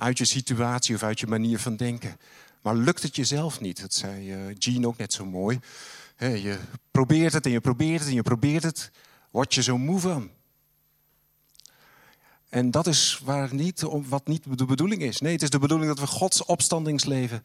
uit 0.00 0.18
je 0.18 0.24
situatie 0.24 0.94
of 0.94 1.02
uit 1.02 1.20
je 1.20 1.26
manier 1.26 1.58
van 1.58 1.76
denken. 1.76 2.16
Maar 2.62 2.74
lukt 2.74 3.02
het 3.02 3.16
jezelf 3.16 3.60
niet? 3.60 3.80
Dat 3.80 3.94
zei 3.94 4.54
Jean 4.58 4.86
ook 4.86 4.96
net 4.96 5.12
zo 5.12 5.24
mooi. 5.24 5.60
je 6.18 6.58
probeert 6.90 7.32
het 7.32 7.46
en 7.46 7.52
je 7.52 7.60
probeert 7.60 8.00
het 8.00 8.08
en 8.08 8.14
je 8.14 8.22
probeert 8.22 8.62
het. 8.62 8.90
Word 9.30 9.54
je 9.54 9.62
zo 9.62 9.78
moe 9.78 10.00
van. 10.00 10.30
En 12.48 12.70
dat 12.70 12.86
is 12.86 13.20
waar 13.24 13.54
niet, 13.54 13.80
wat 13.90 14.26
niet 14.26 14.58
de 14.58 14.64
bedoeling 14.64 15.02
is. 15.02 15.20
Nee, 15.20 15.32
het 15.32 15.42
is 15.42 15.50
de 15.50 15.58
bedoeling 15.58 15.88
dat 15.88 16.00
we 16.00 16.06
Gods 16.06 16.44
opstandingsleven 16.44 17.42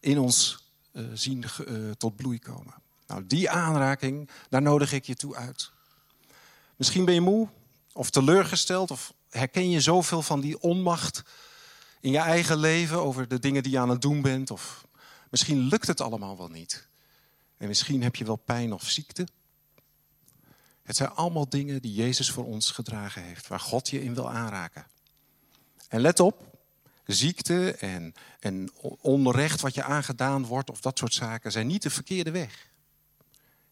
in 0.00 0.18
ons 0.18 0.64
uh, 0.92 1.04
zien 1.14 1.44
uh, 1.68 1.90
tot 1.90 2.16
bloei 2.16 2.38
komen. 2.38 2.74
Nou, 3.06 3.26
die 3.26 3.50
aanraking, 3.50 4.28
daar 4.48 4.62
nodig 4.62 4.92
ik 4.92 5.04
je 5.04 5.14
toe 5.14 5.36
uit. 5.36 5.70
Misschien 6.76 7.04
ben 7.04 7.14
je 7.14 7.20
moe 7.20 7.48
of 7.92 8.10
teleurgesteld 8.10 8.90
of 8.90 9.12
herken 9.30 9.70
je 9.70 9.80
zoveel 9.80 10.22
van 10.22 10.40
die 10.40 10.60
onmacht 10.60 11.22
in 12.00 12.10
je 12.10 12.18
eigen 12.18 12.56
leven 12.56 13.02
over 13.02 13.28
de 13.28 13.38
dingen 13.38 13.62
die 13.62 13.72
je 13.72 13.78
aan 13.78 13.88
het 13.88 14.02
doen 14.02 14.22
bent. 14.22 14.50
Of 14.50 14.86
misschien 15.30 15.58
lukt 15.58 15.86
het 15.86 16.00
allemaal 16.00 16.36
wel 16.36 16.48
niet. 16.48 16.86
En 17.56 17.68
misschien 17.68 18.02
heb 18.02 18.16
je 18.16 18.24
wel 18.24 18.36
pijn 18.36 18.72
of 18.72 18.88
ziekte. 18.88 19.26
Het 20.82 20.96
zijn 20.96 21.10
allemaal 21.10 21.48
dingen 21.48 21.82
die 21.82 21.94
Jezus 21.94 22.30
voor 22.30 22.44
ons 22.44 22.70
gedragen 22.70 23.22
heeft, 23.22 23.46
waar 23.46 23.60
God 23.60 23.88
je 23.88 24.02
in 24.02 24.14
wil 24.14 24.30
aanraken. 24.30 24.86
En 25.88 26.00
let 26.00 26.20
op, 26.20 26.58
ziekte 27.06 27.72
en, 27.72 28.14
en 28.40 28.70
onrecht 29.00 29.60
wat 29.60 29.74
je 29.74 29.82
aangedaan 29.82 30.44
wordt 30.44 30.70
of 30.70 30.80
dat 30.80 30.98
soort 30.98 31.14
zaken 31.14 31.52
zijn 31.52 31.66
niet 31.66 31.82
de 31.82 31.90
verkeerde 31.90 32.30
weg. 32.30 32.68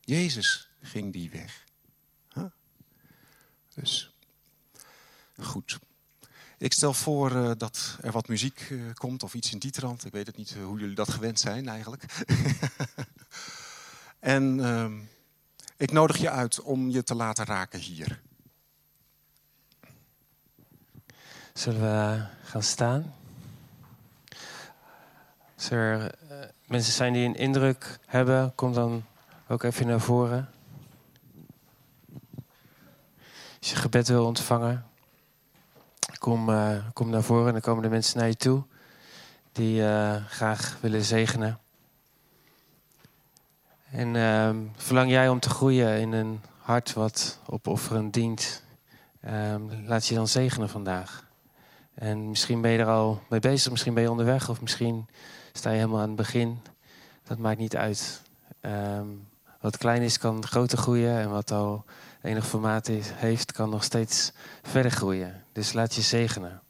Jezus 0.01 0.69
ging 0.81 1.13
die 1.13 1.31
weg. 1.31 1.67
Dus 3.75 4.11
goed. 5.41 5.79
Ik 6.59 6.73
stel 6.73 6.95
voor 6.95 7.33
uh, 7.33 7.51
dat 7.57 7.99
er 8.01 8.13
wat 8.13 8.29
muziek 8.29 8.71
uh, 8.71 8.95
komt 8.95 9.23
of 9.23 9.35
iets 9.35 9.53
in 9.53 9.59
die 9.59 9.71
trant. 9.71 10.05
Ik 10.05 10.13
weet 10.13 10.27
het 10.27 10.37
niet 10.37 10.55
hoe 10.65 10.79
jullie 10.79 10.95
dat 10.95 11.11
gewend 11.11 11.41
zijn 11.41 11.69
eigenlijk. 11.69 12.05
en 14.19 14.59
uh, 14.59 14.87
ik 15.77 15.93
nodig 15.93 16.17
je 16.17 16.31
uit 16.31 16.61
om 16.61 16.91
je 16.91 17.03
te 17.03 17.15
laten 17.15 17.45
raken 17.45 17.79
hier. 17.79 18.21
Zullen 21.53 21.81
we 21.81 22.27
gaan 22.43 22.63
staan? 22.63 23.15
Als 25.55 25.71
er 25.71 26.15
mensen 26.67 26.93
zijn 26.93 27.13
die 27.13 27.27
een 27.27 27.37
indruk 27.37 27.99
hebben, 28.07 28.55
kom 28.55 28.73
dan 28.73 29.05
ook 29.49 29.63
even 29.63 29.87
naar 29.87 30.01
voren. 30.01 30.51
Als 33.59 33.71
je 33.71 33.77
gebed 33.77 34.09
wil 34.09 34.25
ontvangen, 34.25 34.88
kom, 36.19 36.49
uh, 36.49 36.77
kom 36.93 37.11
naar 37.11 37.23
voren 37.23 37.47
en 37.47 37.53
dan 37.53 37.61
komen 37.61 37.83
de 37.83 37.89
mensen 37.89 38.19
naar 38.19 38.29
je 38.29 38.37
toe 38.37 38.63
die 39.53 39.81
uh, 39.81 40.15
graag 40.29 40.79
willen 40.81 41.05
zegenen. 41.05 41.59
En 43.91 44.15
uh, 44.15 44.51
verlang 44.77 45.11
jij 45.11 45.29
om 45.29 45.41
te 45.41 45.51
groeien 45.51 46.01
in 46.01 46.13
een 46.13 46.41
hart 46.59 46.93
wat 46.93 47.39
opofferend 47.47 48.15
dient, 48.15 48.63
ehm, 49.21 49.63
laat 49.87 50.07
je 50.07 50.15
dan 50.15 50.29
zegenen 50.29 50.69
vandaag. 50.69 51.27
En 51.95 52.29
misschien 52.29 52.61
ben 52.61 52.71
je 52.71 52.79
er 52.79 52.87
al 52.87 53.23
mee 53.29 53.41
bezig, 53.41 53.71
misschien 53.71 53.95
ben 53.95 54.03
je 54.03 54.11
onderweg 54.11 54.49
of 54.49 54.61
misschien 54.61 55.07
sta 55.53 55.71
je 55.71 55.77
helemaal 55.77 56.01
aan 56.01 56.07
het 56.07 56.17
begin. 56.17 56.59
Dat 57.25 57.39
maakt 57.39 57.59
niet 57.59 57.77
uit. 57.77 58.23
Um, 58.61 59.27
wat 59.61 59.77
klein 59.77 60.03
is, 60.03 60.19
kan 60.19 60.47
groter 60.47 60.79
groeien. 60.79 61.19
En 61.19 61.31
wat 61.31 61.51
al 61.51 61.85
enig 62.23 62.47
formaat 62.47 62.87
heeft, 62.87 63.53
kan 63.53 63.71
nog 63.71 63.85
steeds 63.85 64.33
verder 64.63 64.91
groeien. 64.91 65.45
Dus 65.53 65.73
laat 65.73 65.95
je 65.95 66.03
zegenen. 66.03 66.63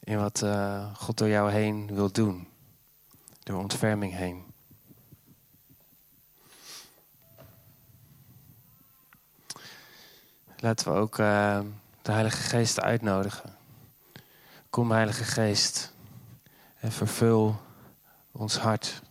In 0.00 0.18
wat 0.18 0.40
uh, 0.44 0.94
God 0.94 1.18
door 1.18 1.28
jou 1.28 1.50
heen 1.50 1.94
wil 1.94 2.12
doen. 2.12 2.48
Door 3.42 3.58
ontferming 3.58 4.14
heen. 4.14 4.44
Laten 10.56 10.92
we 10.92 10.98
ook 10.98 11.18
uh, 11.18 11.60
de 12.02 12.12
Heilige 12.12 12.42
Geest 12.42 12.80
uitnodigen. 12.80 13.56
Kom, 14.70 14.90
Heilige 14.90 15.24
Geest, 15.24 15.92
en 16.80 16.92
vervul 16.92 17.56
ons 18.32 18.58
hart. 18.58 19.02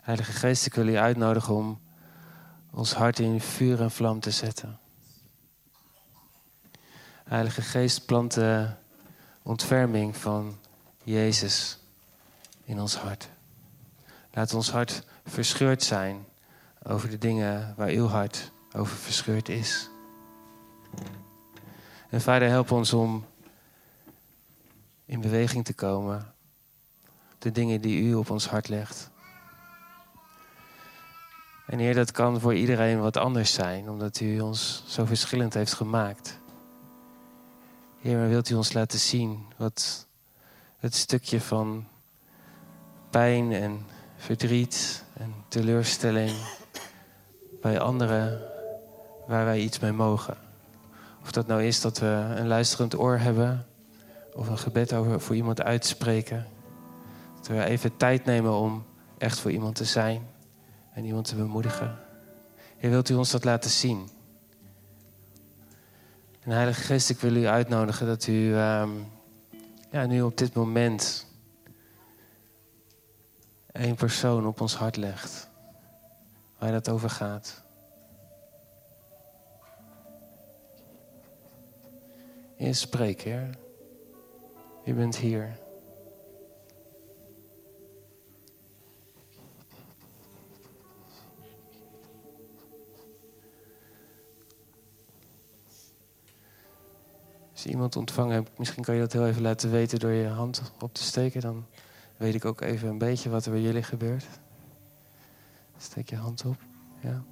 Heilige 0.00 0.32
Geest, 0.32 0.66
ik 0.66 0.74
wil 0.74 0.86
u 0.86 0.96
uitnodigen 0.96 1.54
om 1.54 1.80
ons 2.76 2.92
hart 2.92 3.18
in 3.18 3.40
vuur 3.40 3.80
en 3.80 3.90
vlam 3.90 4.20
te 4.20 4.30
zetten. 4.30 4.78
Heilige 7.24 7.62
Geest, 7.62 8.06
plant 8.06 8.34
de 8.34 8.68
ontferming 9.42 10.16
van 10.16 10.58
Jezus 11.02 11.78
in 12.64 12.80
ons 12.80 12.96
hart. 12.96 13.28
Laat 14.32 14.54
ons 14.54 14.70
hart 14.70 15.02
verscheurd 15.24 15.82
zijn 15.82 16.24
over 16.82 17.10
de 17.10 17.18
dingen 17.18 17.74
waar 17.76 17.88
uw 17.88 18.06
hart 18.06 18.50
over 18.72 18.96
verscheurd 18.96 19.48
is. 19.48 19.88
En 22.08 22.20
Vader, 22.20 22.48
help 22.48 22.70
ons 22.70 22.92
om 22.92 23.26
in 25.04 25.20
beweging 25.20 25.64
te 25.64 25.74
komen. 25.74 26.32
De 27.38 27.52
dingen 27.52 27.80
die 27.80 28.02
u 28.02 28.14
op 28.14 28.30
ons 28.30 28.48
hart 28.48 28.68
legt. 28.68 29.10
En 31.66 31.78
Heer, 31.78 31.94
dat 31.94 32.12
kan 32.12 32.40
voor 32.40 32.54
iedereen 32.54 33.00
wat 33.00 33.16
anders 33.16 33.52
zijn, 33.52 33.90
omdat 33.90 34.20
u 34.20 34.40
ons 34.40 34.82
zo 34.86 35.04
verschillend 35.04 35.54
heeft 35.54 35.72
gemaakt. 35.72 36.38
Heer, 38.00 38.18
maar 38.18 38.28
wilt 38.28 38.50
u 38.50 38.54
ons 38.54 38.72
laten 38.72 38.98
zien 38.98 39.44
wat 39.56 40.06
het 40.78 40.94
stukje 40.94 41.40
van 41.40 41.86
pijn 43.10 43.52
en 43.52 43.86
verdriet 44.16 45.04
en 45.14 45.34
teleurstelling 45.48 46.32
bij 47.60 47.80
anderen 47.80 48.42
waar 49.26 49.44
wij 49.44 49.60
iets 49.60 49.78
mee 49.78 49.92
mogen. 49.92 50.36
Of 51.22 51.32
dat 51.32 51.46
nou 51.46 51.62
is 51.62 51.80
dat 51.80 51.98
we 51.98 52.34
een 52.36 52.46
luisterend 52.46 52.98
oor 52.98 53.18
hebben 53.18 53.66
of 54.34 54.48
een 54.48 54.58
gebed 54.58 54.92
over, 54.92 55.20
voor 55.20 55.36
iemand 55.36 55.62
uitspreken. 55.62 56.46
Dat 57.36 57.46
we 57.46 57.64
even 57.64 57.96
tijd 57.96 58.24
nemen 58.24 58.52
om 58.52 58.84
echt 59.18 59.38
voor 59.38 59.50
iemand 59.50 59.74
te 59.74 59.84
zijn 59.84 60.34
en 60.96 61.04
iemand 61.04 61.26
te 61.26 61.34
bemoedigen. 61.34 61.98
Heer, 62.76 62.90
wilt 62.90 63.08
u 63.08 63.14
ons 63.14 63.30
dat 63.30 63.44
laten 63.44 63.70
zien? 63.70 64.08
En 66.40 66.50
Heilige 66.50 66.80
Geest, 66.80 67.10
ik 67.10 67.18
wil 67.18 67.34
u 67.34 67.46
uitnodigen 67.46 68.06
dat 68.06 68.26
u 68.26 68.54
um, 68.54 69.12
ja, 69.90 70.06
nu 70.06 70.22
op 70.22 70.36
dit 70.36 70.54
moment 70.54 71.26
één 73.72 73.94
persoon 73.94 74.46
op 74.46 74.60
ons 74.60 74.74
hart 74.74 74.96
legt. 74.96 75.48
Waar 76.58 76.72
dat 76.72 76.88
over 76.88 77.10
gaat. 77.10 77.62
Heer, 82.56 82.74
spreek, 82.74 83.20
Heer. 83.20 83.50
U 84.84 84.94
bent 84.94 85.16
hier. 85.16 85.56
Als 97.56 97.64
je 97.64 97.70
iemand 97.70 97.96
ontvangen 97.96 98.34
hebt, 98.34 98.58
misschien 98.58 98.82
kan 98.82 98.94
je 98.94 99.00
dat 99.00 99.12
heel 99.12 99.26
even 99.26 99.42
laten 99.42 99.70
weten 99.70 99.98
door 99.98 100.10
je 100.10 100.28
hand 100.28 100.62
op 100.80 100.94
te 100.94 101.02
steken. 101.02 101.40
Dan 101.40 101.66
weet 102.16 102.34
ik 102.34 102.44
ook 102.44 102.60
even 102.60 102.88
een 102.88 102.98
beetje 102.98 103.30
wat 103.30 103.44
er 103.44 103.50
bij 103.50 103.60
jullie 103.60 103.82
gebeurt. 103.82 104.26
Steek 105.78 106.10
je 106.10 106.16
hand 106.16 106.44
op. 106.44 106.56
Ja. 107.00 107.22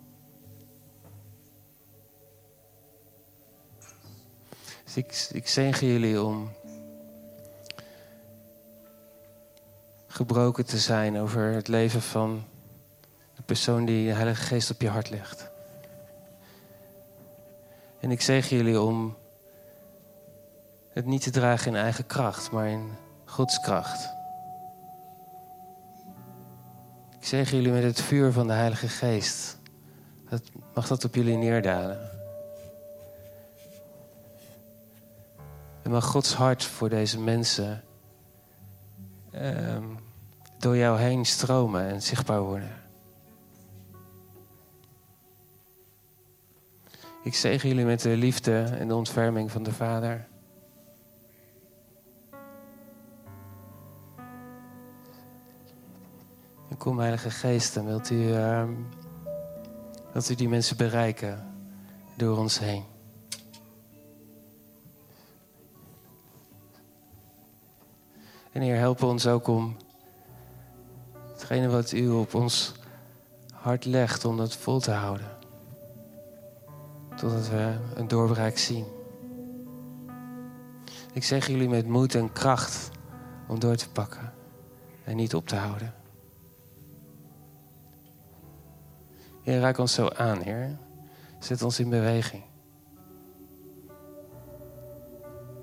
Dus 4.84 4.96
ik, 4.96 5.28
ik 5.32 5.48
zegen 5.48 5.86
jullie 5.86 6.22
om 6.22 6.50
gebroken 10.06 10.66
te 10.66 10.78
zijn 10.78 11.18
over 11.18 11.52
het 11.52 11.68
leven 11.68 12.02
van 12.02 12.44
de 13.36 13.42
persoon 13.42 13.84
die 13.84 14.06
de 14.06 14.12
Heilige 14.12 14.42
Geest 14.42 14.70
op 14.70 14.80
je 14.80 14.88
hart 14.88 15.10
legt. 15.10 15.50
En 18.00 18.10
ik 18.10 18.20
zegen 18.20 18.56
jullie 18.56 18.80
om 18.80 19.16
het 20.94 21.06
niet 21.06 21.22
te 21.22 21.30
dragen 21.30 21.72
in 21.72 21.76
eigen 21.76 22.06
kracht, 22.06 22.50
maar 22.50 22.68
in 22.68 22.90
Gods 23.24 23.60
kracht. 23.60 24.12
Ik 27.18 27.26
zeg 27.26 27.50
jullie 27.50 27.72
met 27.72 27.82
het 27.82 28.00
vuur 28.00 28.32
van 28.32 28.46
de 28.46 28.52
Heilige 28.52 28.88
Geest. 28.88 29.58
Dat, 30.28 30.42
mag 30.74 30.86
dat 30.86 31.04
op 31.04 31.14
jullie 31.14 31.36
neerdalen. 31.36 32.10
En 35.82 35.90
mag 35.90 36.04
Gods 36.04 36.34
hart 36.34 36.64
voor 36.64 36.88
deze 36.88 37.20
mensen 37.20 37.82
um, 39.34 39.98
door 40.58 40.76
jou 40.76 40.98
heen 40.98 41.24
stromen 41.24 41.88
en 41.88 42.02
zichtbaar 42.02 42.40
worden. 42.40 42.82
Ik 47.22 47.34
zegen 47.34 47.68
jullie 47.68 47.84
met 47.84 48.00
de 48.00 48.16
liefde 48.16 48.62
en 48.62 48.88
de 48.88 48.94
ontferming 48.94 49.50
van 49.50 49.62
de 49.62 49.72
Vader. 49.72 50.26
Kom, 56.84 56.98
Heilige 56.98 57.30
Geest, 57.30 57.76
en 57.76 57.84
wilt 57.84 58.10
u, 58.10 58.14
uh, 58.14 58.64
wilt 60.12 60.30
u 60.30 60.34
die 60.34 60.48
mensen 60.48 60.76
bereiken 60.76 61.46
door 62.16 62.38
ons 62.38 62.58
heen. 62.58 62.84
En 68.52 68.62
Heer, 68.62 68.76
help 68.76 69.02
ons 69.02 69.26
ook 69.26 69.46
om 69.46 69.76
hetgene 71.32 71.68
wat 71.68 71.92
u 71.92 72.08
op 72.08 72.34
ons 72.34 72.72
hart 73.52 73.84
legt, 73.84 74.24
om 74.24 74.36
dat 74.36 74.56
vol 74.56 74.80
te 74.80 74.92
houden. 74.92 75.36
Totdat 77.16 77.48
we 77.48 77.76
een 77.94 78.08
doorbraak 78.08 78.56
zien. 78.56 78.84
Ik 81.12 81.24
zeg 81.24 81.46
jullie 81.46 81.68
met 81.68 81.86
moed 81.86 82.14
en 82.14 82.32
kracht 82.32 82.90
om 83.48 83.58
door 83.58 83.76
te 83.76 83.90
pakken 83.90 84.32
en 85.04 85.16
niet 85.16 85.34
op 85.34 85.48
te 85.48 85.56
houden. 85.56 86.03
Heer, 89.44 89.60
raak 89.60 89.78
ons 89.78 89.92
zo 89.92 90.08
aan, 90.08 90.40
Heer. 90.40 90.76
Zet 91.38 91.62
ons 91.62 91.78
in 91.78 91.88
beweging. 91.92 92.42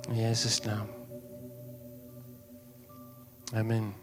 In 0.10 0.16
Jezus' 0.16 0.62
naam. 0.62 0.88
Amen. 3.54 3.94